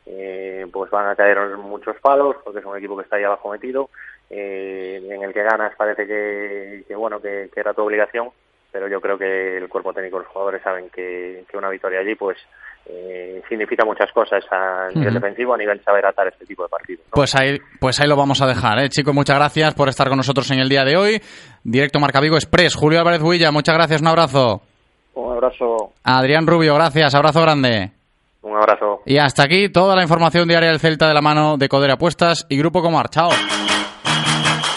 eh, 0.06 0.66
pues 0.72 0.90
van 0.90 1.08
a 1.08 1.16
caer 1.16 1.56
muchos 1.56 1.96
palos 2.00 2.36
porque 2.44 2.60
es 2.60 2.64
un 2.64 2.76
equipo 2.76 2.96
que 2.96 3.02
está 3.02 3.16
ahí 3.16 3.24
abajo 3.24 3.50
metido 3.50 3.90
eh, 4.30 5.02
en 5.10 5.22
el 5.22 5.32
que 5.32 5.42
ganas 5.42 5.74
parece 5.74 6.06
que, 6.06 6.84
que 6.86 6.94
bueno 6.94 7.20
que, 7.20 7.50
que, 7.52 7.58
era 7.58 7.74
tu 7.74 7.82
obligación 7.82 8.30
pero 8.70 8.86
yo 8.86 9.00
creo 9.00 9.18
que 9.18 9.56
el 9.56 9.68
cuerpo 9.68 9.92
técnico 9.92 10.18
los 10.18 10.28
jugadores 10.28 10.62
saben 10.62 10.90
que, 10.90 11.44
que 11.48 11.56
una 11.56 11.70
victoria 11.70 12.00
allí 12.00 12.14
pues 12.14 12.38
eh, 12.88 13.42
significa 13.48 13.84
muchas 13.84 14.10
cosas 14.12 14.44
a 14.50 14.88
nivel 14.94 15.14
defensivo, 15.14 15.54
a 15.54 15.58
nivel 15.58 15.82
saber 15.82 16.06
atar 16.06 16.28
este 16.28 16.46
tipo 16.46 16.62
de 16.62 16.68
partidos. 16.68 17.04
Pues 17.10 17.34
ahí, 17.34 17.58
pues 17.80 18.00
ahí 18.00 18.08
lo 18.08 18.16
vamos 18.16 18.40
a 18.42 18.46
dejar, 18.46 18.78
¿eh? 18.78 18.88
chicos. 18.88 19.14
Muchas 19.14 19.36
gracias 19.36 19.74
por 19.74 19.88
estar 19.88 20.08
con 20.08 20.16
nosotros 20.16 20.50
en 20.50 20.60
el 20.60 20.68
día 20.68 20.84
de 20.84 20.96
hoy. 20.96 21.20
Directo 21.64 21.98
Marca 21.98 22.20
Vigo 22.20 22.36
Express. 22.36 22.74
Julio 22.74 22.98
Álvarez 23.00 23.22
Huilla, 23.22 23.50
muchas 23.50 23.74
gracias, 23.74 24.00
un 24.00 24.08
abrazo. 24.08 24.62
Un 25.14 25.32
abrazo. 25.32 25.92
Adrián 26.04 26.46
Rubio, 26.46 26.74
gracias, 26.74 27.14
abrazo 27.14 27.40
grande. 27.42 27.90
Un 28.42 28.56
abrazo. 28.56 29.00
Y 29.04 29.18
hasta 29.18 29.42
aquí 29.42 29.68
toda 29.70 29.96
la 29.96 30.02
información 30.02 30.46
diaria 30.46 30.68
del 30.70 30.78
Celta 30.78 31.08
de 31.08 31.14
la 31.14 31.22
mano 31.22 31.56
de 31.56 31.68
Coder 31.68 31.90
Apuestas 31.90 32.46
y 32.48 32.56
Grupo 32.56 32.82
Comar. 32.82 33.08
Chao. 33.08 33.30